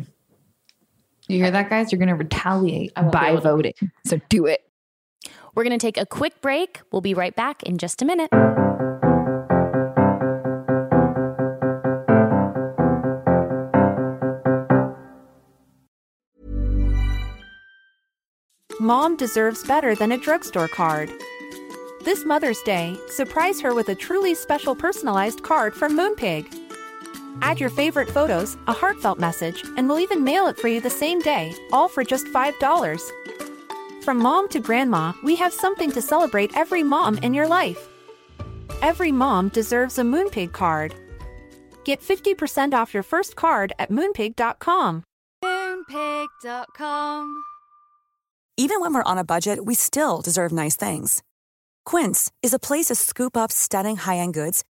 [1.28, 1.92] You hear that, guys?
[1.92, 3.74] You're going to retaliate by voting.
[4.06, 4.62] So do it.
[5.56, 6.82] We're going to take a quick break.
[6.92, 8.30] We'll be right back in just a minute.
[18.84, 21.10] mom deserves better than a drugstore card.
[22.04, 26.63] This Mother's Day, surprise her with a truly special personalized card from Moonpig.
[27.42, 30.90] Add your favorite photos, a heartfelt message, and we'll even mail it for you the
[30.90, 34.04] same day, all for just $5.
[34.04, 37.88] From mom to grandma, we have something to celebrate every mom in your life.
[38.82, 40.94] Every mom deserves a Moonpig card.
[41.86, 45.04] Get 50% off your first card at moonpig.com.
[45.44, 47.44] Moonpig.com.
[48.56, 51.24] Even when we're on a budget, we still deserve nice things.
[51.86, 54.64] Quince is a place to scoop up stunning high end goods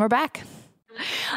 [0.00, 0.44] And we're back.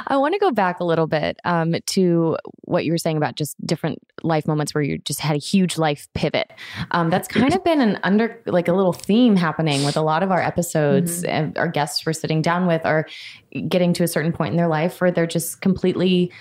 [0.08, 3.36] I want to go back a little bit um, to what you were saying about
[3.36, 6.50] just different life moments where you just had a huge life pivot.
[6.92, 10.24] Um, that's kind of been an under, like a little theme happening with a lot
[10.24, 11.24] of our episodes.
[11.24, 11.30] Mm-hmm.
[11.30, 13.06] And our guests we're sitting down with are
[13.68, 16.32] getting to a certain point in their life where they're just completely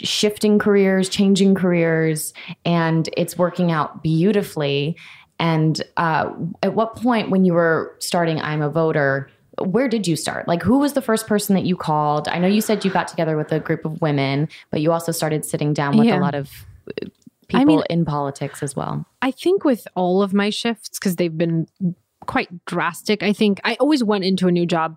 [0.00, 2.32] shifting careers, changing careers,
[2.64, 4.96] and it's working out beautifully.
[5.40, 6.30] And uh,
[6.62, 9.28] at what point, when you were starting I'm a Voter,
[9.60, 10.48] where did you start?
[10.48, 12.28] Like, who was the first person that you called?
[12.28, 15.12] I know you said you got together with a group of women, but you also
[15.12, 16.18] started sitting down with Yeah.
[16.18, 16.50] a lot of
[16.88, 17.06] uh,
[17.48, 19.06] people I mean- in politics as well.
[19.22, 21.66] I think with all of my shifts, because they've been
[22.26, 24.96] quite drastic, I think I always went into a new job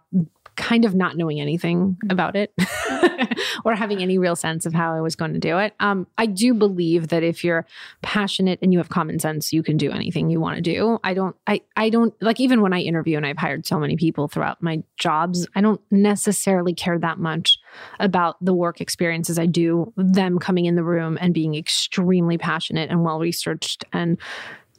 [0.58, 2.51] kind of not knowing anything about it
[3.64, 5.74] or having any real sense of how I was going to do it.
[5.80, 7.66] Um, I do believe that if you're
[8.01, 10.99] passionate and you have common sense, you can do anything you want to do.
[11.03, 13.95] I don't, I, I don't like even when I interview and I've hired so many
[13.95, 17.60] people throughout my jobs, I don't necessarily care that much
[17.99, 22.89] about the work experiences I do, them coming in the room and being extremely passionate
[22.89, 24.18] and well researched and,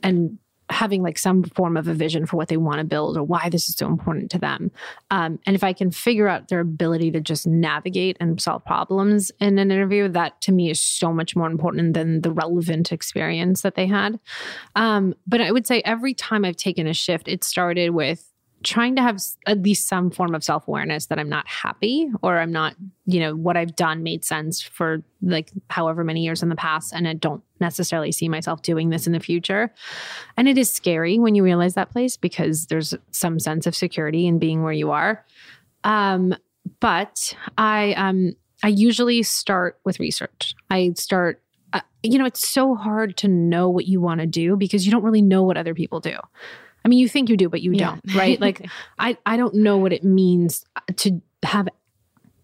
[0.03, 0.39] and
[0.71, 3.49] having like some form of a vision for what they want to build or why
[3.49, 4.71] this is so important to them.
[5.11, 9.33] Um, and if I can figure out their ability to just navigate and solve problems
[9.41, 13.63] in an interview, that to me is so much more important than the relevant experience
[13.63, 14.21] that they had.
[14.77, 18.31] Um, but I would say every time I've taken a shift, it started with
[18.65, 22.53] trying to have at least some form of self-awareness that I'm not happy or I'm
[22.53, 22.75] not,
[23.07, 26.93] you know, what I've done made sense for like however many years in the past
[26.93, 29.73] and I don't necessarily see myself doing this in the future.
[30.37, 34.27] And it is scary when you realize that place because there's some sense of security
[34.27, 35.25] in being where you are.
[35.85, 36.35] Um
[36.81, 40.55] but I um I usually start with research.
[40.71, 41.43] I start
[41.73, 44.93] uh, you know, it's so hard to know what you want to do because you
[44.93, 46.17] don't really know what other people do.
[46.85, 47.99] I mean, you think you do, but you yeah.
[48.05, 48.41] don't, right?
[48.41, 48.67] like,
[48.99, 50.65] I, I don't know what it means
[50.97, 51.69] to have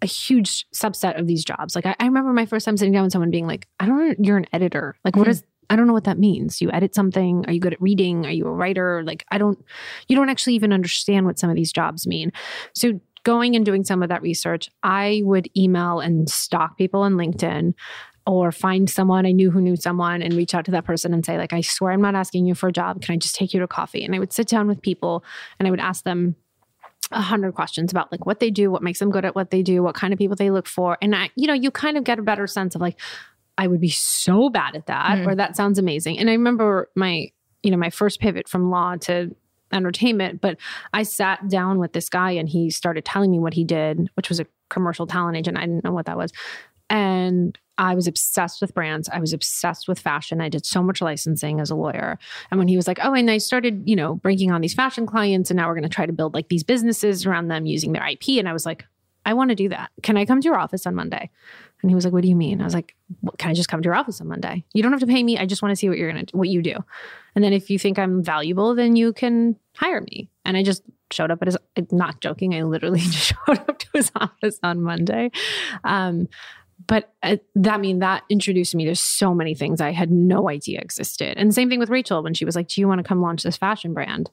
[0.03, 1.75] a huge subset of these jobs.
[1.75, 3.99] Like, I, I remember my first time sitting down with someone being like, I don't
[3.99, 4.97] know, you're an editor.
[5.05, 5.31] Like, what mm-hmm.
[5.31, 6.61] is, I don't know what that means.
[6.61, 7.45] You edit something?
[7.47, 8.27] Are you good at reading?
[8.27, 9.03] Are you a writer?
[9.05, 9.59] Like, I don't,
[10.09, 12.33] you don't actually even understand what some of these jobs mean.
[12.75, 17.15] So, going and doing some of that research, I would email and stalk people on
[17.15, 17.73] LinkedIn
[18.27, 21.25] or find someone I knew who knew someone and reach out to that person and
[21.25, 23.03] say, like, I swear I'm not asking you for a job.
[23.03, 24.05] Can I just take you to coffee?
[24.05, 25.25] And I would sit down with people
[25.59, 26.37] and I would ask them
[27.11, 29.63] a hundred questions about like what they do, what makes them good at what they
[29.63, 30.99] do, what kind of people they look for.
[31.01, 33.01] And I, you know, you kind of get a better sense of like,
[33.57, 35.27] I would be so bad at that, mm.
[35.27, 36.19] or that sounds amazing.
[36.19, 37.31] And I remember my,
[37.63, 39.35] you know, my first pivot from law to
[39.73, 40.57] entertainment, but
[40.93, 44.29] I sat down with this guy and he started telling me what he did, which
[44.29, 45.57] was a commercial talent agent.
[45.57, 46.33] I didn't know what that was.
[46.91, 49.09] And I was obsessed with brands.
[49.09, 50.41] I was obsessed with fashion.
[50.41, 52.19] I did so much licensing as a lawyer.
[52.51, 55.07] And when he was like, oh, and I started, you know, bringing on these fashion
[55.07, 57.93] clients, and now we're going to try to build like these businesses around them using
[57.93, 58.39] their IP.
[58.39, 58.85] And I was like,
[59.27, 59.91] I want to do that.
[60.03, 61.31] Can I come to your office on Monday?
[61.83, 62.61] And he was like, What do you mean?
[62.61, 62.95] I was like,
[63.39, 64.65] Can I just come to your office on Monday?
[64.73, 65.39] You don't have to pay me.
[65.39, 66.77] I just want to see what you're gonna what you do.
[67.35, 70.31] And then if you think I'm valuable, then you can hire me.
[70.45, 71.59] And I just showed up at his
[71.91, 75.31] not joking, I literally just showed up to his office on Monday.
[75.85, 76.29] Um,
[76.87, 80.49] but uh, that I mean that introduced me to so many things I had no
[80.49, 81.37] idea existed.
[81.39, 83.43] And same thing with Rachel when she was like, "Do you want to come launch
[83.43, 84.31] this fashion brand?"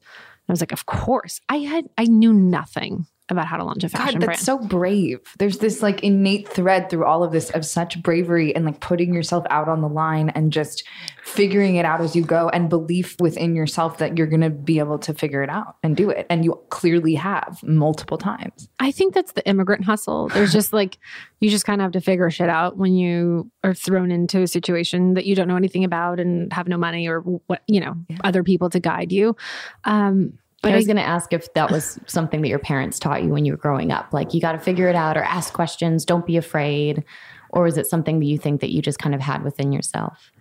[0.47, 3.89] I was like, "Of course." I had I knew nothing about how to launch a
[3.89, 4.61] fashion God, that's brand.
[4.61, 5.19] so brave.
[5.39, 9.13] There's this like innate thread through all of this of such bravery and like putting
[9.13, 10.83] yourself out on the line and just
[11.23, 14.79] figuring it out as you go and belief within yourself that you're going to be
[14.79, 16.25] able to figure it out and do it.
[16.29, 18.67] And you clearly have multiple times.
[18.79, 20.27] I think that's the immigrant hustle.
[20.29, 20.97] There's just like,
[21.39, 24.47] you just kind of have to figure shit out when you are thrown into a
[24.47, 27.95] situation that you don't know anything about and have no money or what, you know,
[28.09, 28.17] yeah.
[28.23, 29.35] other people to guide you.
[29.83, 33.23] Um, but I was going to ask if that was something that your parents taught
[33.23, 34.13] you when you were growing up.
[34.13, 37.03] Like you got to figure it out or ask questions, don't be afraid.
[37.49, 40.31] Or is it something that you think that you just kind of had within yourself?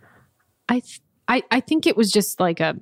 [0.68, 2.76] I th- I I think it was just like a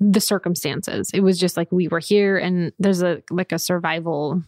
[0.00, 1.10] the circumstances.
[1.14, 4.42] It was just like we were here and there's a like a survival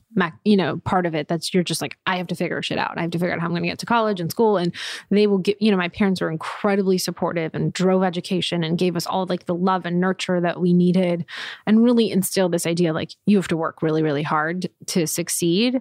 [0.45, 2.99] you know part of it that's you're just like I have to figure shit out.
[2.99, 4.75] I have to figure out how I'm going to get to college and school and
[5.11, 8.97] they will get you know my parents were incredibly supportive and drove education and gave
[8.97, 11.25] us all like the love and nurture that we needed
[11.67, 15.81] and really instilled this idea like you have to work really really hard to succeed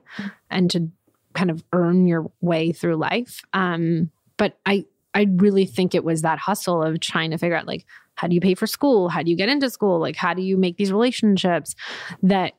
[0.51, 0.89] and to
[1.33, 3.41] kind of earn your way through life.
[3.53, 4.85] Um but I
[5.17, 8.35] I really think it was that hustle of trying to figure out like how do
[8.35, 9.09] you pay for school?
[9.09, 9.99] How do you get into school?
[9.99, 11.75] Like, how do you make these relationships
[12.23, 12.53] that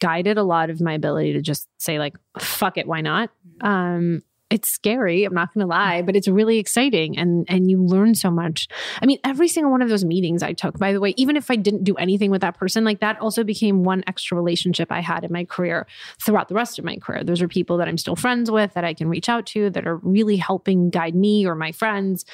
[0.00, 3.30] guided a lot of my ability to just say, like, fuck it, why not?
[3.62, 4.22] Um,
[4.52, 8.14] it's scary i'm not going to lie but it's really exciting and and you learn
[8.14, 8.68] so much
[9.00, 11.50] i mean every single one of those meetings i took by the way even if
[11.50, 15.00] i didn't do anything with that person like that also became one extra relationship i
[15.00, 15.86] had in my career
[16.20, 18.84] throughout the rest of my career those are people that i'm still friends with that
[18.84, 22.24] i can reach out to that are really helping guide me or my friends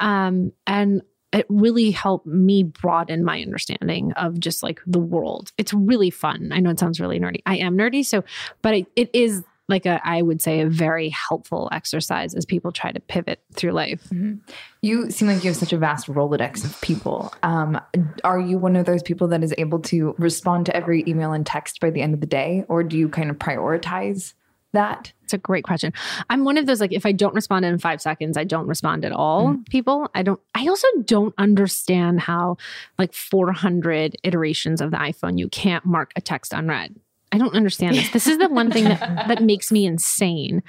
[0.00, 1.02] um, and
[1.32, 5.52] it really helped me broaden my understanding of just like the world.
[5.58, 6.50] It's really fun.
[6.52, 7.42] I know it sounds really nerdy.
[7.44, 8.24] I am nerdy, so
[8.62, 12.72] but it, it is like a I would say a very helpful exercise as people
[12.72, 14.04] try to pivot through life.
[14.04, 14.34] Mm-hmm.
[14.82, 17.34] You seem like you have such a vast rolodex of people.
[17.42, 17.80] Um,
[18.24, 21.44] are you one of those people that is able to respond to every email and
[21.44, 24.34] text by the end of the day, or do you kind of prioritize?
[24.76, 25.12] that?
[25.24, 25.92] It's a great question.
[26.30, 29.04] I'm one of those like if I don't respond in 5 seconds, I don't respond
[29.04, 29.48] at all.
[29.48, 29.68] Mm.
[29.68, 32.58] People, I don't I also don't understand how
[32.96, 36.94] like 400 iterations of the iPhone you can't mark a text unread.
[37.36, 38.08] I don't understand this.
[38.12, 40.62] This is the one thing that, that makes me insane.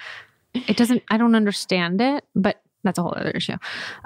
[0.54, 3.56] It doesn't, I don't understand it, but that's a whole other issue.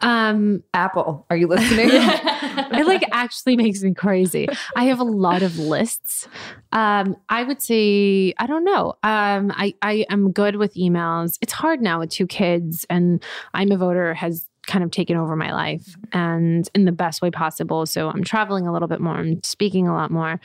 [0.03, 1.89] Um, Apple, are you listening?
[1.91, 4.47] it like actually makes me crazy.
[4.76, 6.28] I have a lot of lists.
[6.72, 8.93] Um, I would say I don't know.
[9.01, 11.38] Um, I I am good with emails.
[11.41, 15.36] It's hard now with two kids, and I'm a voter has kind of taken over
[15.36, 17.86] my life and in the best way possible.
[17.86, 19.16] So I'm traveling a little bit more.
[19.16, 20.39] I'm speaking a lot more,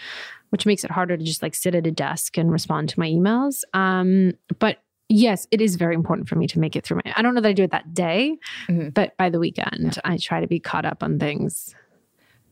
[0.51, 3.09] which makes it harder to just like sit at a desk and respond to my
[3.09, 3.63] emails.
[3.75, 4.79] Um, but
[5.09, 7.13] yes, it is very important for me to make it through my.
[7.17, 8.37] I don't know that I do it that day,
[8.69, 8.91] Mm-hmm.
[8.91, 11.75] but by the weekend, I try to be caught up on things.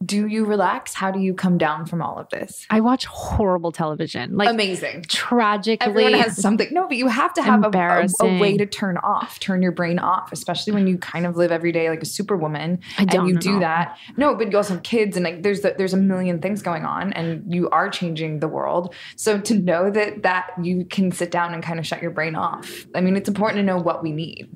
[0.04, 0.92] Do you relax?
[0.92, 2.66] How do you come down from all of this?
[2.68, 5.86] I watch horrible television, like amazing, tragically.
[5.88, 6.68] Everyone has something.
[6.72, 9.72] No, but you have to have a, a, a way to turn off, turn your
[9.72, 13.20] brain off, especially when you kind of live every day like a superwoman I don't
[13.20, 13.96] and you at do that.
[14.16, 16.84] No, but you also have kids and like there's the, there's a million things going
[16.84, 18.94] on and you are changing the world.
[19.16, 22.34] So to know that that you can sit down and kind of shut your brain
[22.34, 22.84] off.
[22.94, 24.48] I mean, it's important to know what we need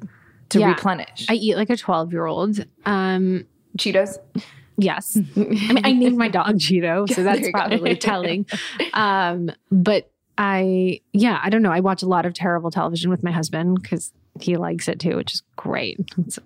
[0.50, 0.70] to Yeah.
[0.70, 1.26] replenish.
[1.30, 2.66] I eat like a 12 year old.
[2.84, 3.46] Um,
[3.78, 4.18] Cheetos?
[4.78, 5.18] Yes.
[5.36, 8.46] I mean, I named my dog Cheeto, so that's probably telling.
[8.94, 11.72] Um, but I, yeah, I don't know.
[11.72, 15.16] I watch a lot of terrible television with my husband because he likes it too,
[15.16, 15.98] which is great.
[16.28, 16.40] So,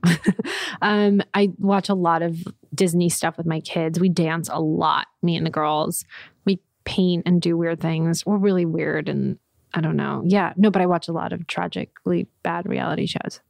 [0.80, 2.38] um, I watch a lot of
[2.74, 4.00] Disney stuff with my kids.
[4.00, 6.06] We dance a lot, me and the girls.
[6.46, 8.24] We paint and do weird things.
[8.24, 9.38] We're really weird and
[9.74, 10.22] I don't know.
[10.24, 13.40] Yeah, no, but I watch a lot of tragically bad reality shows.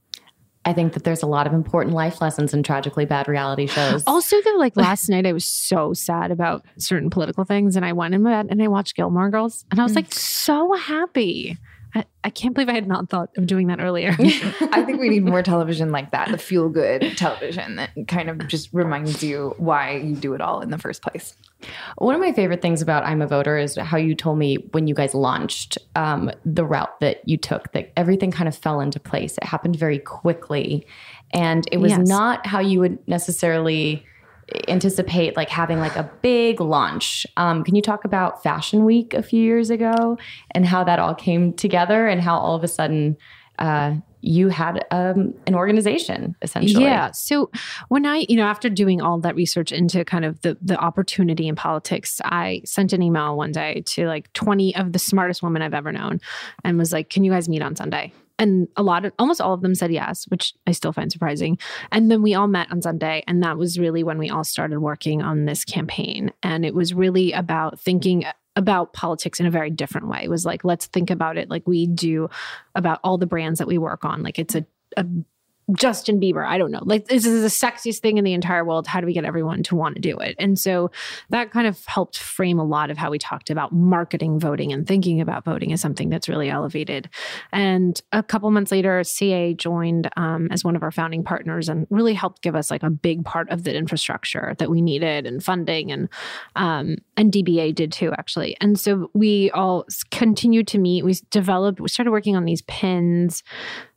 [0.65, 4.05] I think that there's a lot of important life lessons in tragically bad reality shows.
[4.07, 7.93] Also, though, like last night, I was so sad about certain political things, and I
[7.93, 9.97] went in bed and I watched Gilmore Girls, and I was mm.
[9.97, 11.59] like so happy.
[11.95, 14.17] I, I can't believe I had not thought of doing that earlier.
[14.19, 18.47] I think we need more television like that, the feel good television that kind of
[18.49, 21.37] just reminds you why you do it all in the first place.
[21.99, 24.87] One of my favorite things about I'm a Voter is how you told me when
[24.87, 28.99] you guys launched um, the route that you took, that everything kind of fell into
[28.99, 29.37] place.
[29.39, 30.87] It happened very quickly.
[31.35, 32.09] And it was Yes.
[32.09, 34.05] not how you would necessarily
[34.69, 37.27] anticipate like having like a big launch.
[37.37, 40.19] Um, can you talk about Fashion Week a few years ago
[40.53, 43.17] and how that all came together and how all of a sudden
[43.59, 46.85] uh, you had um, an organization essentially?
[46.85, 47.11] Yeah.
[47.13, 47.51] So
[47.89, 51.49] when I, you know, after doing all that research into kind of the the opportunity
[51.49, 55.63] in politics, I sent an email one day to like 20 of the smartest women
[55.63, 56.21] I've ever known
[56.65, 58.13] and was like, "Can you guys meet on Sunday?"
[58.43, 61.59] And a lot of almost all of them said yes, which I still find surprising.
[61.93, 64.81] And then we all met on Sunday and that was really when we all started
[64.81, 68.25] working on this campaign and it was really about thinking
[68.57, 70.23] about politics in a very different way.
[70.25, 72.31] It was like, let's think about it like we do
[72.75, 74.25] about all the brands that we work on.
[74.25, 74.67] Like it's a,
[74.97, 75.07] a
[75.75, 76.47] Justin Bieber.
[76.47, 76.83] I don't know.
[76.83, 78.87] Like this is the sexiest thing in the entire world.
[78.87, 80.35] How do we get everyone to want to do it?
[80.39, 80.91] And so
[81.31, 84.87] that kind of helped frame a lot of how we talked about marketing voting and
[84.87, 87.09] thinking about voting as something that's really elevated.
[87.53, 91.87] And a couple months later, CAA joined um, as one of our founding partners and
[91.91, 95.43] really helped give us like a big part of the infrastructure that we needed and
[95.43, 96.09] funding and
[96.57, 98.57] um, and DBA did too actually.
[98.61, 101.05] And so we all continued to meet.
[101.05, 101.81] We developed.
[101.81, 103.43] We started working on these pins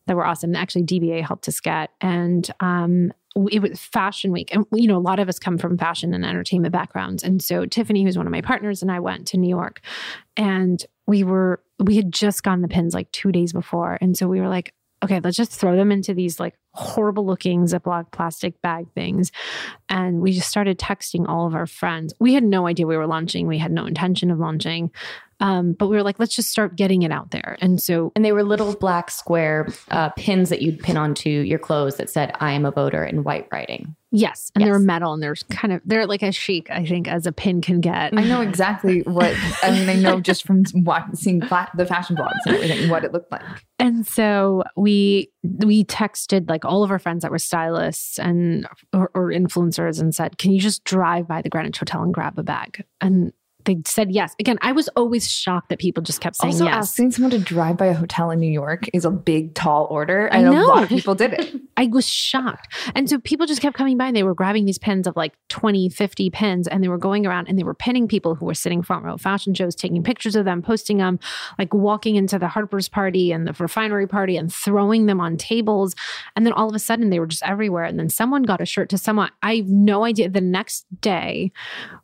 [0.07, 0.55] that were awesome.
[0.55, 3.11] Actually, DBA helped us get, and um,
[3.51, 6.25] it was Fashion Week, and you know, a lot of us come from fashion and
[6.25, 9.49] entertainment backgrounds, and so Tiffany, who's one of my partners, and I went to New
[9.49, 9.81] York,
[10.37, 14.27] and we were we had just gotten the pins like two days before, and so
[14.27, 18.61] we were like, okay, let's just throw them into these like horrible looking Ziploc plastic
[18.61, 19.31] bag things,
[19.89, 22.13] and we just started texting all of our friends.
[22.19, 23.47] We had no idea we were launching.
[23.47, 24.91] We had no intention of launching.
[25.39, 27.57] Um, but we were like, let's just start getting it out there.
[27.59, 31.59] And so, and they were little black square uh, pins that you'd pin onto your
[31.59, 33.95] clothes that said "I am a voter" in white writing.
[34.11, 37.25] Yes, and they're metal, and there's kind of they're like as chic, I think, as
[37.25, 38.17] a pin can get.
[38.17, 39.89] I know exactly what I mean.
[39.89, 43.31] I know just from watching, seeing fa- the fashion blogs and everything what it looked
[43.31, 43.41] like.
[43.77, 49.11] And so we we texted like all of our friends that were stylists and or,
[49.13, 52.43] or influencers and said, "Can you just drive by the Greenwich Hotel and grab a
[52.43, 53.33] bag?" And
[53.65, 54.35] they said yes.
[54.39, 56.75] Again, I was always shocked that people just kept saying also, yes.
[56.75, 60.29] asking someone to drive by a hotel in New York is a big, tall order,
[60.31, 60.67] I and a know.
[60.67, 61.55] lot of people did it.
[61.77, 62.73] I was shocked.
[62.95, 65.33] And so people just kept coming by and they were grabbing these pins of like
[65.49, 68.53] 20, 50 pins and they were going around and they were pinning people who were
[68.53, 71.19] sitting front row fashion shows, taking pictures of them, posting them,
[71.59, 75.95] like walking into the Harper's party and the refinery party and throwing them on tables.
[76.35, 77.83] And then all of a sudden they were just everywhere.
[77.83, 79.31] And then someone got a shirt to someone.
[79.41, 80.29] I have no idea.
[80.29, 81.51] The next day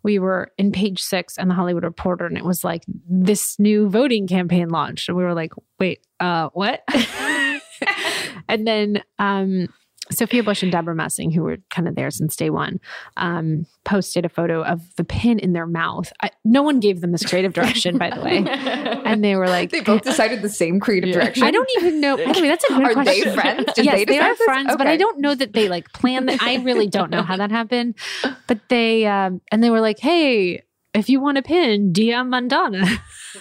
[0.03, 3.89] we were in page six and the Hollywood Reporter and it was like this new
[3.89, 5.09] voting campaign launched.
[5.09, 6.83] And we were like, wait, uh, what?
[8.47, 9.67] and then um
[10.11, 12.79] Sophia Bush and Debra Messing, who were kind of there since day one,
[13.17, 16.11] um, posted a photo of the pin in their mouth.
[16.21, 19.69] I, no one gave them this creative direction, by the way, and they were like,
[19.71, 21.43] they both decided the same creative direction.
[21.43, 22.17] I don't even know.
[22.17, 23.29] By the way, that's a good Are question.
[23.29, 23.73] they friends?
[23.73, 24.43] Did yes, they they, are this?
[24.43, 26.41] friends, but I don't know that they like planned that.
[26.41, 27.95] I really don't know how that happened.
[28.47, 30.63] But they um, and they were like, "Hey,
[30.93, 32.85] if you want a pin, DM Mandana."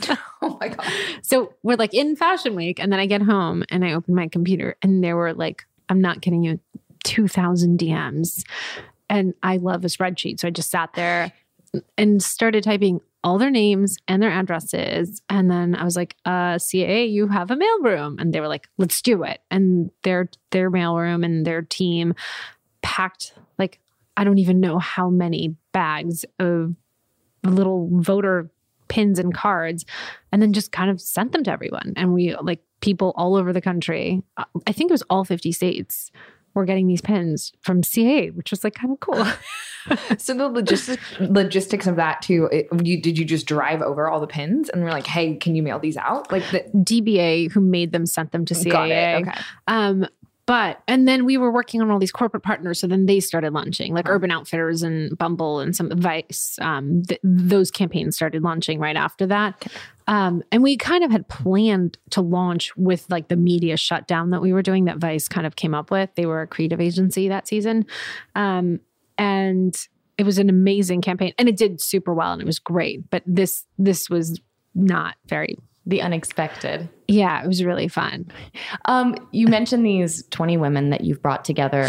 [0.42, 0.92] oh my god!
[1.22, 4.28] So we're like in Fashion Week, and then I get home and I open my
[4.28, 6.60] computer, and there were like, I'm not kidding you,
[7.04, 8.44] two thousand DMs,
[9.08, 11.32] and I love a spreadsheet, so I just sat there
[11.96, 15.20] and started typing all their names and their addresses.
[15.28, 18.20] And then I was like, uh, CAA, you have a mailroom.
[18.20, 19.40] And they were like, let's do it.
[19.50, 22.14] And their their mailroom and their team
[22.82, 23.78] packed like
[24.16, 26.74] I don't even know how many bags of
[27.42, 28.50] little voter
[28.88, 29.86] pins and cards
[30.32, 31.92] and then just kind of sent them to everyone.
[31.96, 34.22] And we like people all over the country.
[34.36, 36.10] uh, I think it was all 50 states
[36.52, 39.24] were getting these pins from CAA, which was like kind of cool.
[40.18, 42.48] so the logistics logistics of that too.
[42.50, 45.54] It, you, did you just drive over all the pins and we're like, hey, can
[45.54, 46.30] you mail these out?
[46.32, 48.70] Like the DBA who made them sent them to CAA.
[48.70, 49.28] Got it.
[49.28, 49.40] Okay.
[49.68, 50.06] Um,
[50.50, 53.52] but and then we were working on all these corporate partners, so then they started
[53.52, 56.58] launching, like Urban Outfitters and Bumble and some Vice.
[56.60, 59.64] Um, th- those campaigns started launching right after that,
[60.08, 64.42] um, and we kind of had planned to launch with like the media shutdown that
[64.42, 66.10] we were doing that Vice kind of came up with.
[66.16, 67.86] They were a creative agency that season,
[68.34, 68.80] um,
[69.16, 69.72] and
[70.18, 73.08] it was an amazing campaign, and it did super well, and it was great.
[73.08, 74.40] But this this was
[74.74, 76.88] not very the unexpected.
[77.10, 78.30] Yeah, it was really fun.
[78.84, 81.88] Um, you mentioned these 20 women that you've brought together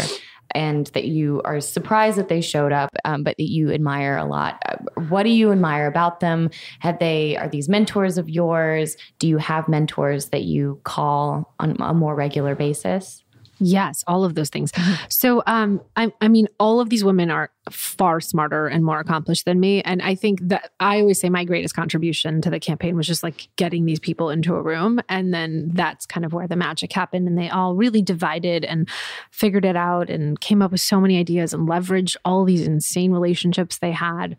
[0.54, 4.24] and that you are surprised that they showed up, um, but that you admire a
[4.24, 4.60] lot.
[4.66, 6.50] Uh, What do you admire about them?
[6.80, 8.96] Have they, are these mentors of yours?
[9.18, 13.22] Do you have mentors that you call on a more regular basis?
[13.60, 14.72] Yes, all of those things.
[15.08, 19.44] So, um, I, I mean, all of these women are far smarter and more accomplished
[19.44, 19.82] than me.
[19.82, 23.22] And I think that I always say my greatest contribution to the campaign was just
[23.22, 25.00] like getting these people into a room.
[25.08, 27.28] And then that's kind of where the magic happened.
[27.28, 28.88] And they all really divided and
[29.30, 33.12] figured it out and came up with so many ideas and leveraged all these insane
[33.12, 34.36] relationships they had.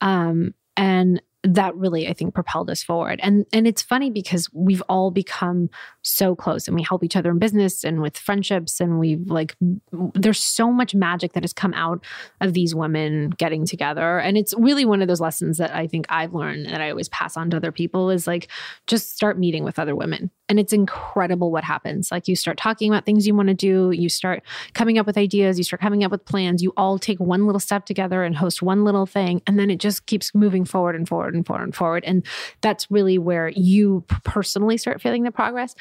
[0.00, 3.20] Um, and that really i think propelled us forward.
[3.22, 5.68] And and it's funny because we've all become
[6.02, 9.56] so close and we help each other in business and with friendships and we've like
[10.14, 12.04] there's so much magic that has come out
[12.40, 14.18] of these women getting together.
[14.18, 17.08] And it's really one of those lessons that i think i've learned that i always
[17.10, 18.48] pass on to other people is like
[18.86, 22.10] just start meeting with other women and it's incredible what happens.
[22.10, 24.42] Like you start talking about things you want to do you start
[24.74, 26.62] coming up with ideas you start coming up with plans.
[26.62, 29.78] You all take one little step together and host one little thing and then it
[29.78, 32.04] just keeps moving forward and forward and forward and forward.
[32.04, 32.26] And
[32.60, 35.74] that's really where you personally start feeling the progress.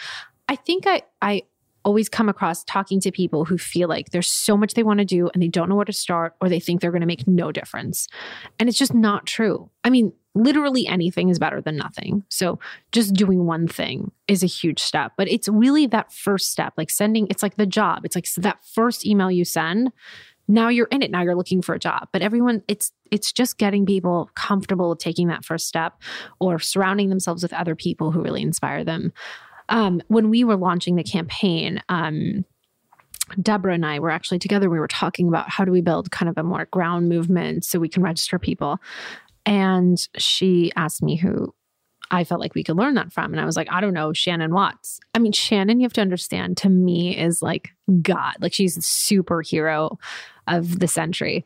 [0.48, 1.44] I think i i
[1.86, 5.06] always come across talking to people who feel like there's so much they want to
[5.06, 7.28] do and they don't know where to start or they think they're going to make
[7.28, 8.08] no difference.
[8.58, 9.70] And it's just not true.
[9.84, 12.24] I mean literally anything is better than nothing.
[12.30, 12.60] So
[12.92, 16.90] just doing one thing is a huge step but it's really that first step like
[16.90, 18.06] sending it's like the job.
[18.06, 19.92] It's like that first email you send
[20.48, 21.12] now you're in it.
[21.12, 22.10] Now you're looking for a job.
[22.12, 26.02] But everyone it's it's just getting people comfortable with taking that first step
[26.40, 29.14] or surrounding themselves with other people who really inspire them.
[29.70, 32.44] Um, when we were launching the campaign um,
[33.42, 34.70] debra and i were actually together.
[34.70, 37.80] We were talking about how do we build kind of a more ground movement so
[37.80, 38.80] we can register people
[39.46, 41.54] and she asked me who
[42.12, 43.32] I felt like we could learn that from.
[43.32, 45.00] And I was like, I don't know, Shannon Watts.
[45.16, 47.72] I mean, Shannon, you have to understand, to me, is like
[48.02, 48.36] God.
[48.40, 49.98] Like she's the superhero
[50.48, 51.44] of the century.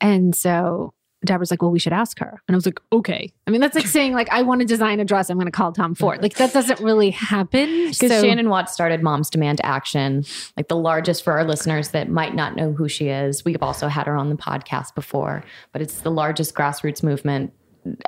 [0.00, 0.94] And so
[1.26, 2.40] Debra's like, well, we should ask her.
[2.48, 3.32] And I was like, okay.
[3.46, 5.28] I mean, that's like saying, like, I want to design a dress.
[5.30, 6.22] I'm going to call Tom Ford.
[6.22, 7.88] Like, that doesn't really happen.
[7.90, 10.24] Because So- Shannon Watts started Moms Demand Action,
[10.56, 13.44] like the largest for our listeners that might not know who she is.
[13.44, 17.52] We've also had her on the podcast before, but it's the largest grassroots movement.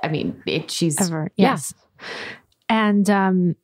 [0.02, 1.30] I mean, it, she's ever.
[1.36, 1.50] yeah.
[1.50, 1.74] Yes.
[2.68, 3.56] And um,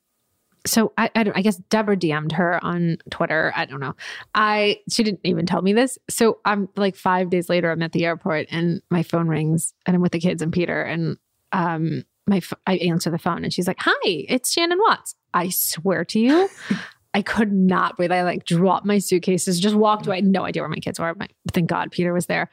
[0.67, 3.53] so I, I, I guess Debra DM'd her on Twitter.
[3.55, 3.95] I don't know.
[4.35, 5.99] I she didn't even tell me this.
[6.09, 7.71] So I'm like five days later.
[7.71, 10.83] I'm at the airport and my phone rings and I'm with the kids and Peter
[10.83, 11.19] and
[11.53, 16.05] um my I answer the phone and she's like, "Hi, it's Shannon Watts." I swear
[16.07, 16.49] to you.
[17.15, 18.11] I could not breathe.
[18.11, 20.17] I like dropped my suitcases, just walked away.
[20.17, 21.15] I had no idea where my kids were.
[21.15, 22.51] My, thank God Peter was there.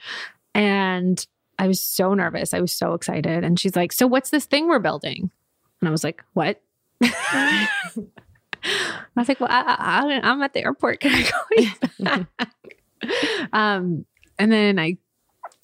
[0.53, 1.25] And
[1.57, 2.53] I was so nervous.
[2.53, 3.43] I was so excited.
[3.43, 5.31] And she's like, So what's this thing we're building?
[5.79, 6.61] And I was like, What?
[7.01, 7.67] I
[9.15, 10.99] was like, Well, I, I'm at the airport.
[10.99, 12.27] Can I
[13.01, 13.07] you
[13.53, 14.05] um,
[14.37, 14.97] and then I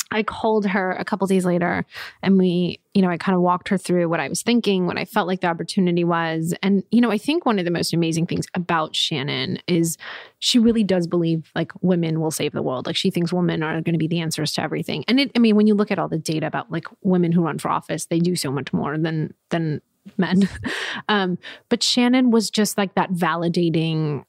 [0.10, 1.86] I called her a couple days later
[2.24, 4.98] and we, you know, I kind of walked her through what I was thinking, what
[4.98, 6.54] I felt like the opportunity was.
[6.64, 9.98] And, you know, I think one of the most amazing things about Shannon is
[10.40, 12.86] she really does believe like women will save the world.
[12.86, 15.04] Like she thinks women are going to be the answers to everything.
[15.10, 17.44] And it, I mean, when you look at all the data about like women who
[17.44, 19.82] run for office, they do so much more than, than
[20.18, 20.50] men.
[21.10, 21.38] um,
[21.70, 24.24] but Shannon was just like that validating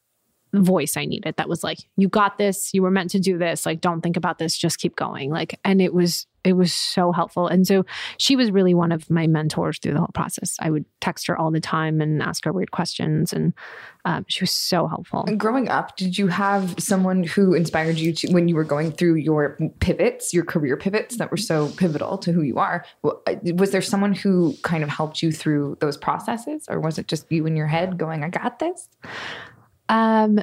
[0.53, 3.65] voice I needed that was like, you got this, you were meant to do this,
[3.65, 5.29] like don't think about this, just keep going.
[5.31, 7.47] Like and it was it was so helpful.
[7.47, 7.85] And so
[8.17, 10.55] she was really one of my mentors through the whole process.
[10.59, 13.53] I would text her all the time and ask her weird questions and
[14.05, 15.25] um, she was so helpful.
[15.27, 18.91] And growing up, did you have someone who inspired you to when you were going
[18.91, 22.85] through your pivots, your career pivots that were so pivotal to who you are?
[23.03, 27.29] Was there someone who kind of helped you through those processes or was it just
[27.31, 28.87] you in your head going, I got this?
[29.89, 30.39] Um,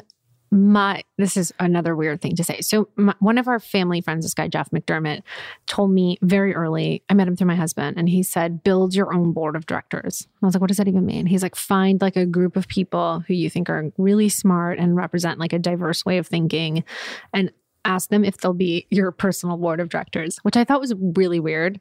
[0.50, 2.60] my this is another weird thing to say.
[2.60, 5.22] So my, one of our family friends, this guy Jeff McDermott,
[5.66, 7.02] told me very early.
[7.08, 10.28] I met him through my husband, and he said, "Build your own board of directors."
[10.42, 12.68] I was like, "What does that even mean?" He's like, "Find like a group of
[12.68, 16.84] people who you think are really smart and represent like a diverse way of thinking,
[17.32, 17.50] and
[17.84, 21.40] ask them if they'll be your personal board of directors." Which I thought was really
[21.40, 21.80] weird.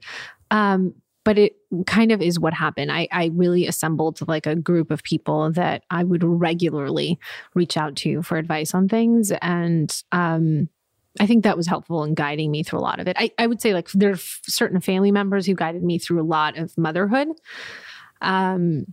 [0.49, 0.95] Um,
[1.25, 1.57] but it
[1.87, 2.91] kind of is what happened.
[2.91, 7.19] I, I really assembled like a group of people that I would regularly
[7.55, 9.33] reach out to for advice on things.
[9.41, 10.69] And um,
[11.19, 13.17] I think that was helpful in guiding me through a lot of it.
[13.19, 16.23] I, I would say like there are certain family members who guided me through a
[16.23, 17.29] lot of motherhood.
[18.21, 18.85] Um,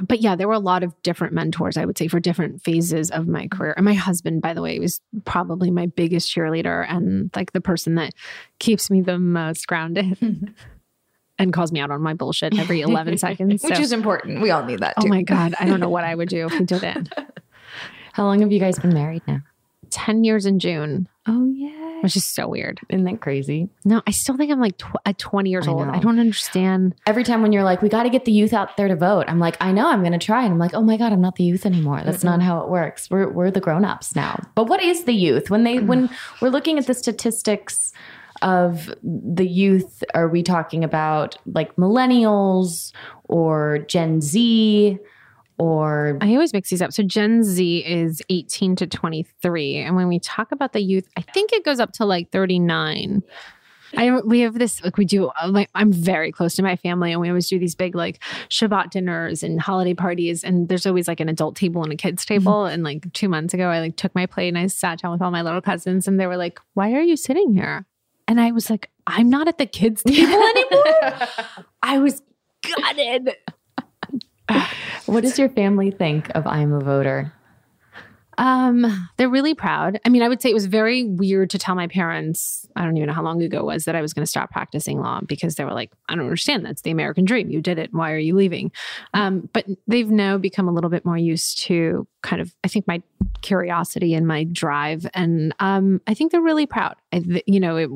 [0.00, 3.10] but yeah, there were a lot of different mentors, I would say, for different phases
[3.10, 3.74] of my career.
[3.76, 7.96] And my husband, by the way, was probably my biggest cheerleader and like the person
[7.96, 8.12] that
[8.58, 10.54] keeps me the most grounded.
[11.38, 13.62] and calls me out on my bullshit every 11 seconds.
[13.62, 13.82] Which so.
[13.82, 14.42] is important.
[14.42, 15.06] We all need that too.
[15.06, 15.54] Oh my God.
[15.58, 17.12] I don't know what I would do if we didn't.
[18.12, 19.40] How long have you guys been married now?
[19.90, 21.06] 10 years in June.
[21.26, 22.00] Oh, yeah.
[22.02, 22.80] Which is so weird.
[22.88, 23.68] Isn't that crazy?
[23.84, 25.88] No, I still think I'm like tw- at 20 years I old.
[25.88, 26.96] I don't understand.
[27.06, 29.26] Every time when you're like, we got to get the youth out there to vote,
[29.28, 30.42] I'm like, I know I'm going to try.
[30.42, 32.02] And I'm like, oh my God, I'm not the youth anymore.
[32.04, 32.26] That's mm-hmm.
[32.26, 33.08] not how it works.
[33.08, 34.42] We're, we're the grown-ups now.
[34.56, 35.48] But what is the youth?
[35.48, 36.10] When they, when
[36.40, 37.92] we're looking at the statistics
[38.42, 42.92] of the youth are we talking about like millennials
[43.24, 44.98] or Gen Z?
[45.58, 46.92] Or I always mix these up.
[46.92, 49.76] So Gen Z is 18 to 23.
[49.76, 53.22] And when we talk about the youth, I think it goes up to like 39.
[53.96, 57.20] I we have this like we do like I'm very close to my family and
[57.20, 61.20] we always do these big like Shabbat dinners and holiday parties and there's always like
[61.20, 62.34] an adult table and a kids mm-hmm.
[62.34, 65.12] table and like 2 months ago I like took my plate and I sat down
[65.12, 67.86] with all my little cousins and they were like why are you sitting here
[68.28, 71.28] and I was like, I'm not at the kids' table anymore.
[71.82, 72.22] I was
[72.62, 73.36] gutted.
[75.06, 77.32] what does your family think of I'm a voter?
[78.42, 80.00] Um, they're really proud.
[80.04, 82.96] I mean, I would say it was very weird to tell my parents, I don't
[82.96, 85.20] even know how long ago it was that I was going to stop practicing law
[85.24, 86.66] because they were like, I don't understand.
[86.66, 87.50] That's the American dream.
[87.50, 87.94] You did it.
[87.94, 88.72] Why are you leaving?
[89.14, 92.88] Um, but they've now become a little bit more used to kind of, I think,
[92.88, 93.00] my
[93.42, 95.06] curiosity and my drive.
[95.14, 96.96] And um, I think they're really proud.
[97.12, 97.90] I, you know, it,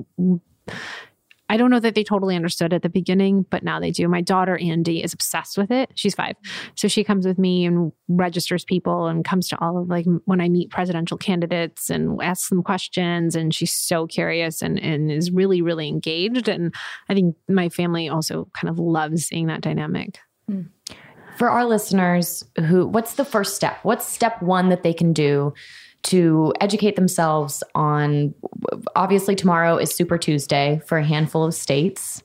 [1.49, 4.09] I don't know that they totally understood at the beginning, but now they do.
[4.09, 5.91] My daughter, Andy, is obsessed with it.
[5.95, 6.37] She's five.
[6.75, 10.41] So she comes with me and registers people and comes to all of like when
[10.41, 13.37] I meet presidential candidates and asks them questions.
[13.37, 16.49] And she's so curious and, and is really, really engaged.
[16.49, 16.75] And
[17.09, 20.19] I think my family also kind of loves seeing that dynamic.
[20.51, 20.69] Mm.
[21.37, 23.79] For our listeners who, what's the first step?
[23.83, 25.53] What's step one that they can do
[26.07, 28.35] to educate themselves on
[28.95, 32.23] obviously tomorrow is Super Tuesday for a handful of states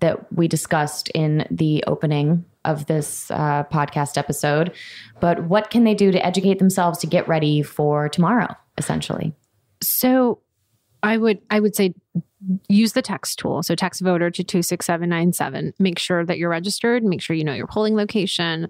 [0.00, 4.72] that we discussed in the opening of this uh, podcast episode.
[5.20, 9.34] But what can they do to educate themselves to get ready for tomorrow, essentially?
[9.82, 10.40] So
[11.02, 11.94] I would I would say
[12.68, 13.62] use the text tool.
[13.62, 15.74] So text voter to 26797.
[15.78, 17.04] Make sure that you're registered.
[17.04, 18.68] Make sure you know your polling location.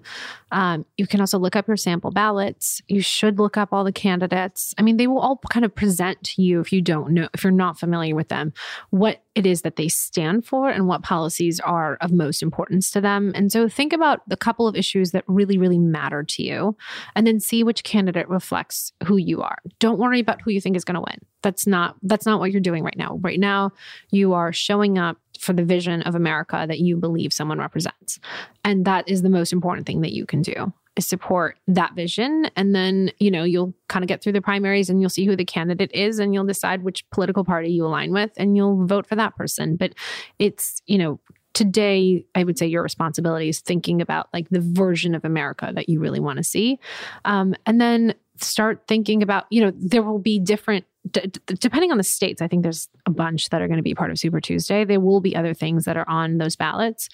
[0.51, 2.81] Um, you can also look up your sample ballots.
[2.87, 4.73] You should look up all the candidates.
[4.77, 7.43] I mean, they will all kind of present to you if you don't know, if
[7.43, 8.53] you're not familiar with them,
[8.89, 13.01] what it is that they stand for and what policies are of most importance to
[13.01, 13.33] them.
[13.35, 16.77] And so think about the couple of issues that really, really matter to you
[17.15, 19.57] and then see which candidate reflects who you are.
[19.79, 21.19] Don't worry about who you think is going to win.
[21.45, 23.19] That's not that's not what you're doing right now.
[23.21, 23.69] Right now,
[24.09, 28.19] you are showing up for the vision of America that you believe someone represents.
[28.63, 32.49] And that is the most important thing that you can do is support that vision
[32.55, 35.35] and then you know you'll kind of get through the primaries and you'll see who
[35.35, 39.05] the candidate is and you'll decide which political party you align with and you'll vote
[39.05, 39.93] for that person but
[40.39, 41.19] it's you know
[41.53, 45.89] today i would say your responsibility is thinking about like the version of america that
[45.89, 46.79] you really want to see
[47.25, 51.97] um, and then start thinking about, you know, there will be different, d- depending on
[51.97, 54.41] the states, I think there's a bunch that are going to be part of Super
[54.41, 54.83] Tuesday.
[54.83, 57.09] There will be other things that are on those ballots.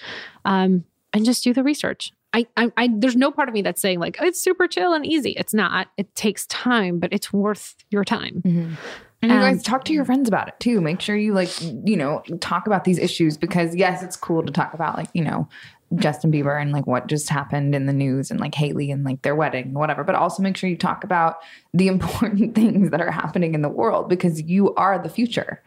[0.45, 2.13] Um, and just do the research.
[2.33, 5.05] I, I, I, there's no part of me that's saying like it's super chill and
[5.05, 5.31] easy.
[5.31, 5.89] It's not.
[5.97, 8.41] It takes time, but it's worth your time.
[9.21, 10.81] And you guys talk to your friends about it too.
[10.81, 14.51] Make sure you like, you know, talk about these issues because yes, it's cool to
[14.51, 15.47] talk about like, you know,
[15.95, 19.21] Justin Bieber and like what just happened in the news and like Hailey and like
[19.21, 20.03] their wedding whatever.
[20.03, 21.37] But also make sure you talk about
[21.73, 25.61] the important things that are happening in the world because you are the future.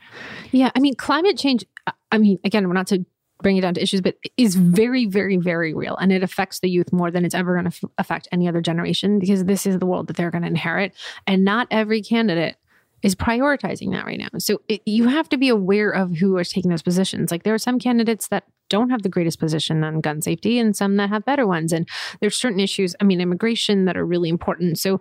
[0.53, 1.65] Yeah, I mean, climate change.
[2.11, 3.05] I- mean, again, we're not to
[3.43, 6.71] bring it down to issues, but is very, very, very real, and it affects the
[6.71, 9.79] youth more than it's ever going to f- affect any other generation because this is
[9.79, 10.95] the world that they're going to inherit,
[11.27, 12.57] and not every candidate
[13.03, 14.29] is prioritizing that right now.
[14.39, 17.31] So it, you have to be aware of who is taking those positions.
[17.31, 20.77] Like there are some candidates that don't have the greatest position on gun safety and
[20.77, 21.73] some that have better ones.
[21.73, 21.89] And
[22.21, 24.79] there's certain issues i mean immigration that are really important.
[24.79, 25.01] So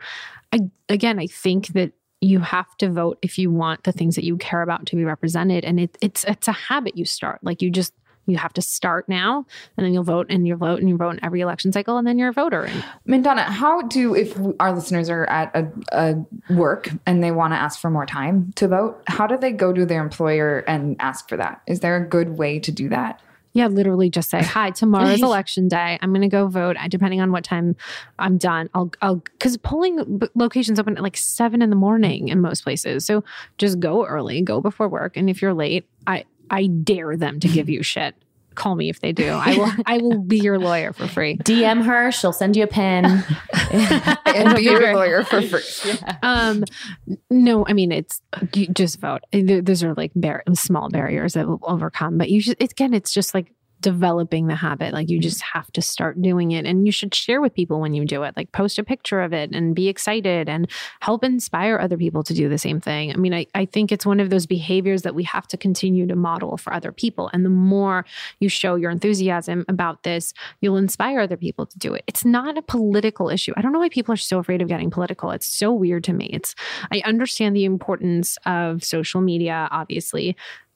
[0.51, 0.59] i
[0.89, 1.93] again i think that
[2.24, 5.03] you have to vote if you want the things that you care about to be
[5.03, 5.66] represented.
[5.66, 7.39] And it, it's it's a habit you start.
[7.43, 7.93] Like you just
[8.26, 9.45] you have to start now
[9.76, 12.07] and then you'll vote and you vote and you vote in every election cycle and
[12.07, 12.64] then you're a voter.
[12.64, 17.51] And Mandana, how do if our listeners are at a, a work and they want
[17.53, 20.95] to ask for more time to vote, how do they go to their employer and
[20.99, 21.61] ask for that?
[21.68, 23.22] Is there a good way to do that?
[23.53, 25.99] Yeah, literally just say, "Hi, tomorrow's election day.
[26.01, 26.75] I'm going to go vote.
[26.79, 27.75] I- Depending on what time
[28.19, 32.41] I'm done, I'll I'll because polling locations open at like seven in the morning in
[32.41, 33.05] most places.
[33.05, 33.23] So
[33.57, 37.47] just go early, go before work, and if you're late, I I dare them to
[37.47, 38.15] give you shit.
[38.55, 39.29] Call me if they do.
[39.29, 41.37] I will I will be your lawyer for free.
[41.37, 42.11] DM her.
[42.11, 43.05] She'll send you a pin.
[43.71, 45.93] and be your lawyer for free.
[46.21, 46.63] Um,
[47.29, 48.21] no, I mean it's
[48.53, 49.21] you just vote.
[49.31, 52.17] Those are like bar- small barriers that will overcome.
[52.17, 52.57] But you should.
[52.59, 53.51] It's again, it's just like
[53.84, 54.93] developing the habit.
[54.93, 55.23] Like you mm-hmm.
[55.23, 58.23] just have to start doing it, and you should share with people when you do
[58.23, 58.36] it.
[58.36, 60.69] Like post a picture of it and be excited and
[61.01, 63.11] help inspire other people to do the same thing.
[63.11, 66.07] I mean, I I think it's one of those behaviors that we have to continue
[66.07, 67.29] to model for other people.
[67.34, 68.05] And the more
[68.39, 72.03] you show your enthusiasm about this, you'll inspire other people to do it.
[72.07, 73.53] It's not a political issue.
[73.55, 75.31] I don't know why people are so afraid of getting political.
[75.31, 76.29] It's so weird to me.
[76.34, 76.55] It's
[76.91, 80.36] I understand the importance of social media, obviously,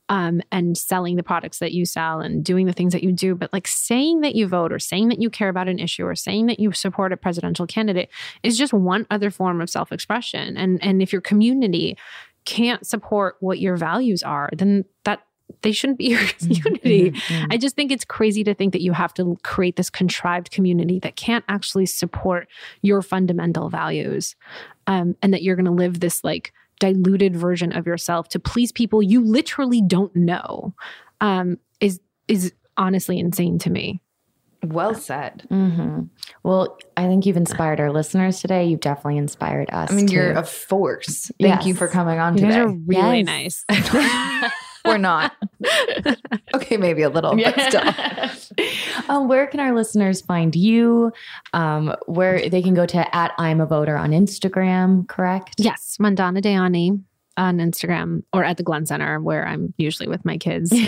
[0.10, 3.36] um, and selling the products that you sell and doing the things that you do.
[3.36, 6.16] But like saying that you vote or saying that you care about an issue or
[6.16, 8.10] saying that you support a presidential candidate
[8.44, 10.58] is just one other form of self expression.
[10.58, 11.98] And and if your community
[12.46, 15.22] can't support what your values are, then that
[15.62, 17.14] they shouldn't be your community.
[17.50, 21.00] I just think it's crazy to think that you have to create this contrived community
[21.00, 22.48] that can't actually support
[22.82, 24.36] your fundamental values,
[24.88, 28.72] um, and that you're going to live this like diluted version of yourself to please
[28.72, 30.74] people you literally don't know.
[31.22, 34.02] Um, is is honestly insane to me.
[34.64, 35.44] Well said.
[35.50, 36.02] hmm
[36.44, 38.66] Well, I think you've inspired our listeners today.
[38.66, 39.92] You've definitely inspired us.
[39.92, 40.16] I mean, too.
[40.16, 41.32] you're a force.
[41.40, 42.62] Thank you for coming on You guys today.
[42.62, 43.64] are really Yes.
[43.70, 44.52] nice.
[44.88, 45.34] We're not.
[46.54, 49.10] okay, maybe a little, but still.
[49.10, 51.12] um, where can our listeners find you?
[51.54, 55.56] Um, where they can go to at I'm a voter on Instagram, correct?
[55.58, 57.02] Yes, Mandana Dayani
[57.38, 60.74] on Instagram or at the Glen Center where I'm usually with my kids.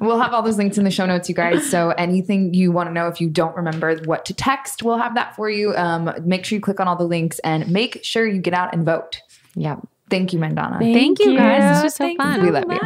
[0.00, 1.68] We'll have all those links in the show notes, you guys.
[1.68, 5.14] So anything you want to know if you don't remember what to text, we'll have
[5.14, 5.74] that for you.
[5.74, 8.72] Um, make sure you click on all the links and make sure you get out
[8.72, 9.20] and vote.
[9.54, 9.76] Yeah.
[10.08, 10.78] Thank you, Mandana.
[10.78, 11.76] Thank you guys.
[11.76, 12.38] This was so Thank fun.
[12.40, 12.46] you.
[12.46, 12.78] We love you.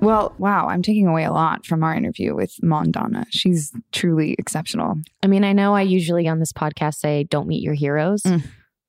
[0.00, 3.24] Well, wow, I'm taking away a lot from our interview with Mandana.
[3.30, 4.96] She's truly exceptional.
[5.22, 8.42] I mean, I know I usually on this podcast say don't meet your heroes, Mm.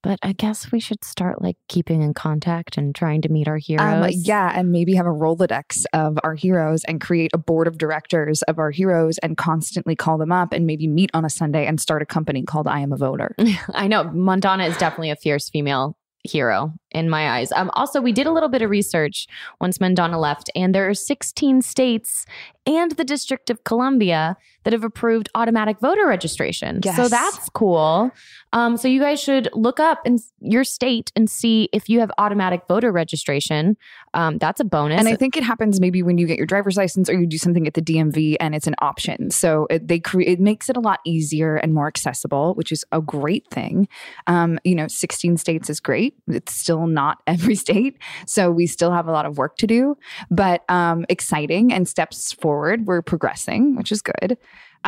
[0.04, 3.58] But I guess we should start like keeping in contact and trying to meet our
[3.58, 4.16] heroes.
[4.16, 7.78] Um, yeah, and maybe have a Rolodex of our heroes and create a board of
[7.78, 11.66] directors of our heroes and constantly call them up and maybe meet on a Sunday
[11.66, 13.36] and start a company called I Am a Voter.
[13.74, 17.52] I know Mandana is definitely a fierce female hero in my eyes.
[17.52, 19.28] Um, also, we did a little bit of research
[19.60, 22.26] once Mandana left, and there are 16 states
[22.66, 24.36] and the District of Columbia
[24.68, 26.82] that have approved automatic voter registration.
[26.98, 28.12] So that's cool.
[28.52, 32.12] Um, so you guys should look up in your state and see if you have
[32.18, 33.78] automatic voter registration.
[34.14, 35.00] Um, that's a bonus.
[35.00, 37.38] And I think it happens maybe when you get your driver's license or you do
[37.38, 39.32] something at the DMV and it's an option.
[39.32, 42.84] So it, they create it makes it a lot easier and more accessible, which is
[42.92, 43.88] a great thing.
[44.28, 46.14] Um, you know, 16 states is great.
[46.28, 49.98] It's still not every state, so we still have a lot of work to do,
[50.30, 52.86] but um, exciting and steps forward.
[52.86, 54.38] We're progressing, which is good.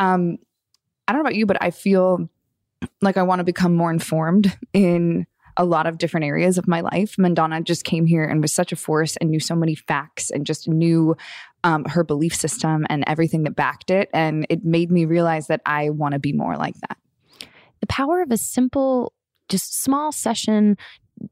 [0.00, 0.38] Um,
[1.06, 2.28] I don't know about you, but I feel
[3.02, 5.26] like I want to become more informed in
[5.56, 7.16] a lot of different areas of my life.
[7.18, 10.46] Mandana just came here and was such a force and knew so many facts and
[10.46, 11.14] just knew
[11.64, 14.08] um, her belief system and everything that backed it.
[14.14, 16.96] And it made me realize that I want to be more like that.
[17.80, 19.12] the power of a simple,
[19.48, 20.78] just small session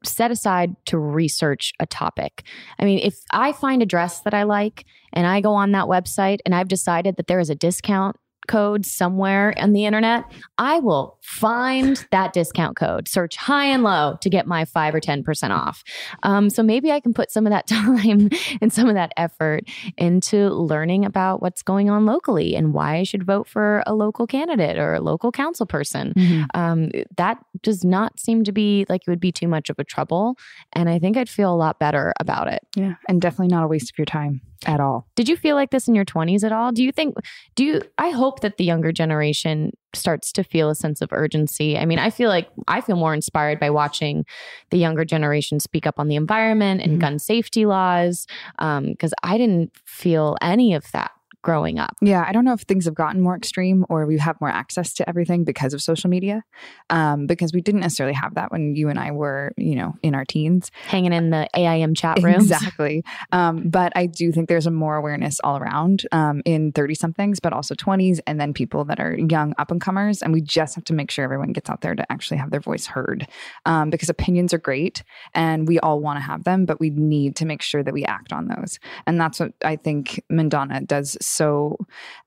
[0.05, 2.43] set aside to research a topic.
[2.79, 5.87] I mean, if I find a dress that I like and I go on that
[5.87, 8.17] website and I've decided that there is a discount
[8.49, 10.25] code somewhere on the internet,
[10.59, 15.01] I will find that discount code, search high and low to get my five or
[15.01, 15.85] 10% off.
[16.23, 18.31] Um, so maybe I can put some of that time
[18.61, 19.65] and some of that effort
[19.97, 24.27] into learning about what's going on locally and why I should vote for a local
[24.27, 26.13] candidate or a local council person.
[26.15, 26.45] Mm-hmm.
[26.55, 29.85] Um, that does not seem to be like it would be too much of a
[29.85, 30.37] trouble.
[30.73, 32.61] And I think I'd feel a lot better about it.
[32.75, 32.95] Yeah.
[33.09, 35.07] And definitely not a waste of your time at all.
[35.15, 36.73] Did you feel like this in your 20s at all?
[36.73, 37.15] Do you think,
[37.55, 41.79] do you, I hope that the younger generation starts to feel a sense of urgency.
[41.79, 44.25] I mean, I feel like I feel more inspired by watching
[44.71, 47.01] the younger generation speak up on the environment and mm-hmm.
[47.01, 48.27] gun safety laws
[48.59, 51.11] um, because I didn't feel any of that
[51.43, 51.95] growing up.
[52.01, 54.93] Yeah, I don't know if things have gotten more extreme or we have more access
[54.95, 56.43] to everything because of social media.
[56.91, 60.15] Um, because we didn't necessarily have that when you and I were, you know, in
[60.15, 60.71] our teens.
[60.87, 62.51] Hanging in the AIM chat rooms.
[62.51, 63.05] Exactly.
[63.33, 67.41] Um, but I do think there's a more awareness all around um, in 30 somethings,
[67.41, 70.23] but also 20s, and then people that are young up and comers.
[70.23, 72.61] And we just have to make sure everyone gets out there to actually have their
[72.61, 73.29] voice heard
[73.67, 75.03] um, because opinions are great
[75.35, 78.05] and we all want to have them, but we need to make sure that we
[78.05, 78.79] act on those.
[79.07, 81.77] And that's what I think Mandana does so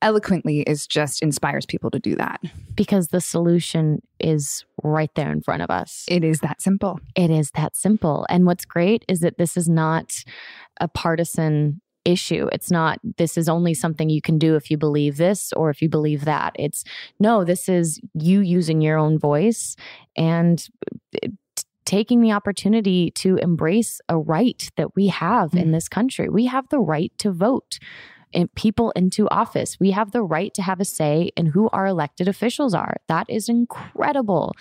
[0.02, 2.40] eloquently is just inspires people to do that.
[2.76, 6.06] Because the solution is right there in front of us.
[6.08, 7.00] It is that simple.
[7.16, 8.26] It is that simple.
[8.30, 10.16] And what's great is that this is not
[10.80, 12.48] a partisan issue.
[12.54, 15.82] It's not, this is only something you can do if you believe this or if
[15.82, 16.56] you believe that.
[16.58, 16.86] It's
[17.20, 19.76] no, this is you using your own voice
[20.16, 20.66] and
[21.22, 25.74] eh, t- taking the opportunity to embrace a right that we have in mm.
[25.74, 26.30] this country.
[26.30, 27.78] We have the right to vote
[28.56, 29.80] people into office.
[29.80, 32.98] We have the right to have a say in who our elected officials are.
[33.08, 34.54] That is incredible.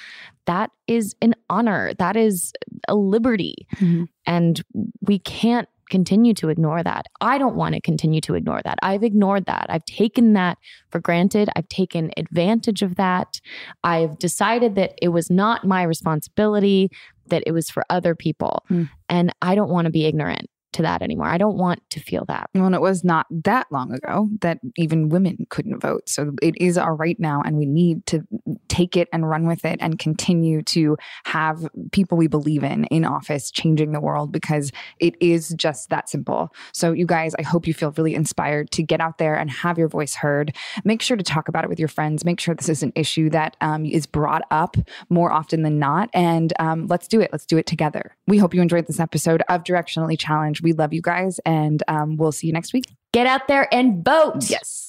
[0.47, 1.93] That is an honor.
[1.95, 2.53] That is
[2.89, 3.67] a liberty.
[3.77, 4.05] Mm-hmm.
[4.27, 4.63] And
[5.03, 7.07] we can't continue to ignore that.
[7.21, 8.79] I don't want to continue to ignore that.
[8.81, 9.67] I've ignored that.
[9.69, 10.57] I've taken that
[10.89, 11.51] for granted.
[11.57, 13.41] I've taken advantage of that.
[13.83, 16.91] I've decided that it was not my responsibility,
[17.27, 18.65] that it was for other people.
[18.69, 18.85] Hmm.
[19.09, 21.27] And I don't want to be ignorant to that anymore.
[21.27, 22.51] I don't want to feel that.
[22.55, 26.09] Well, and it was not that long ago that even women couldn't vote.
[26.09, 28.27] So it is our right now, and we need to
[28.69, 33.05] take it and run with it and continue to have people we believe in in
[33.05, 36.55] office changing the world because it is just that simple.
[36.73, 39.79] So, you guys, I hope you feel really inspired to get out there and have
[39.79, 40.55] your voice heard.
[40.85, 42.25] Make sure to talk about it with your friends.
[42.25, 44.77] Make sure this is an issue that um, is brought up
[45.09, 46.11] more often than not.
[46.15, 47.31] And um, let's do it.
[47.33, 48.17] Let's do it together.
[48.27, 50.60] We hope you enjoyed this episode of Directionally Challenged.
[50.63, 52.85] We love you guys, and um, we'll see you next week.
[53.13, 54.49] Get out there and vote.
[54.49, 54.89] Yes.